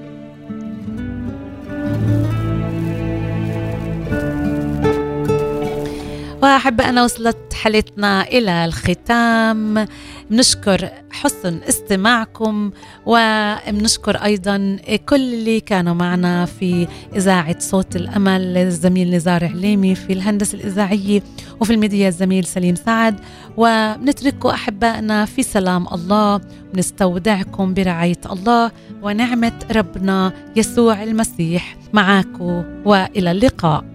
[6.45, 9.87] أنا وصلت حلقتنا إلى الختام.
[10.31, 12.71] بنشكر حسن استماعكم
[13.05, 20.55] وبنشكر أيضا كل اللي كانوا معنا في إذاعة صوت الأمل الزميل نزار عليمي في الهندسة
[20.55, 21.23] الإذاعية
[21.61, 23.19] وفي الميديا الزميل سليم سعد.
[23.57, 26.41] وبنترككم أحبائنا في سلام الله
[26.73, 28.71] بنستودعكم برعاية الله
[29.01, 33.85] ونعمة ربنا يسوع المسيح معاكم وإلى اللقاء.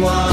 [0.00, 0.29] الأمل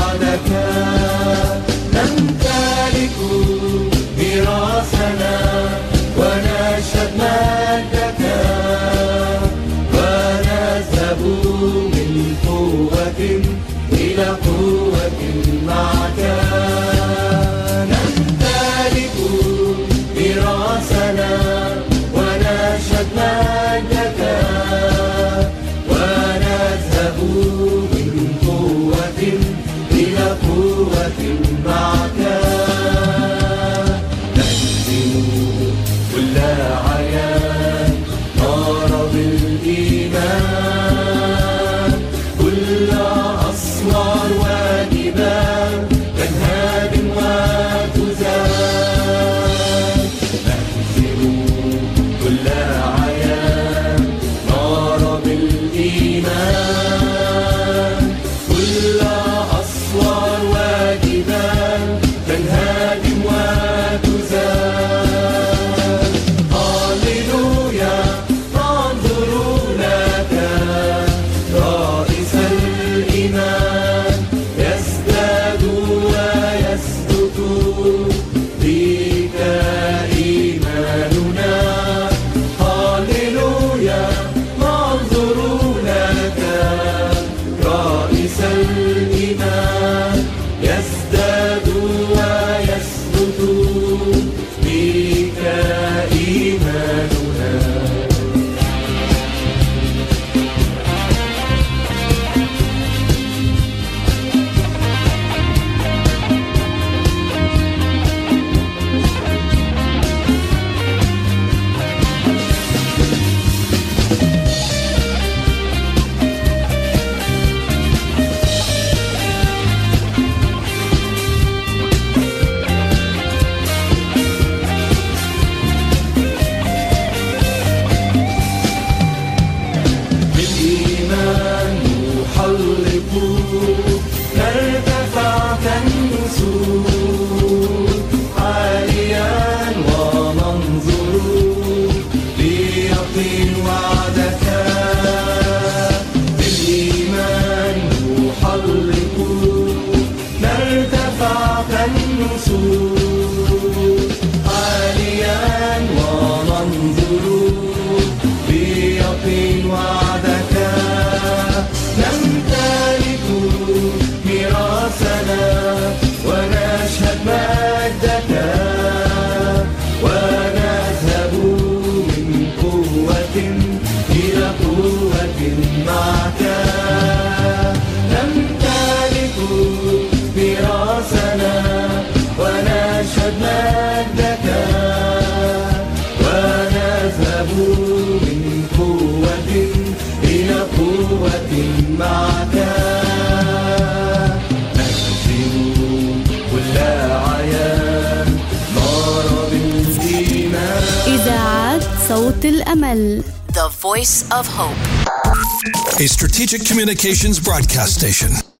[206.38, 208.47] strategic communications broadcast station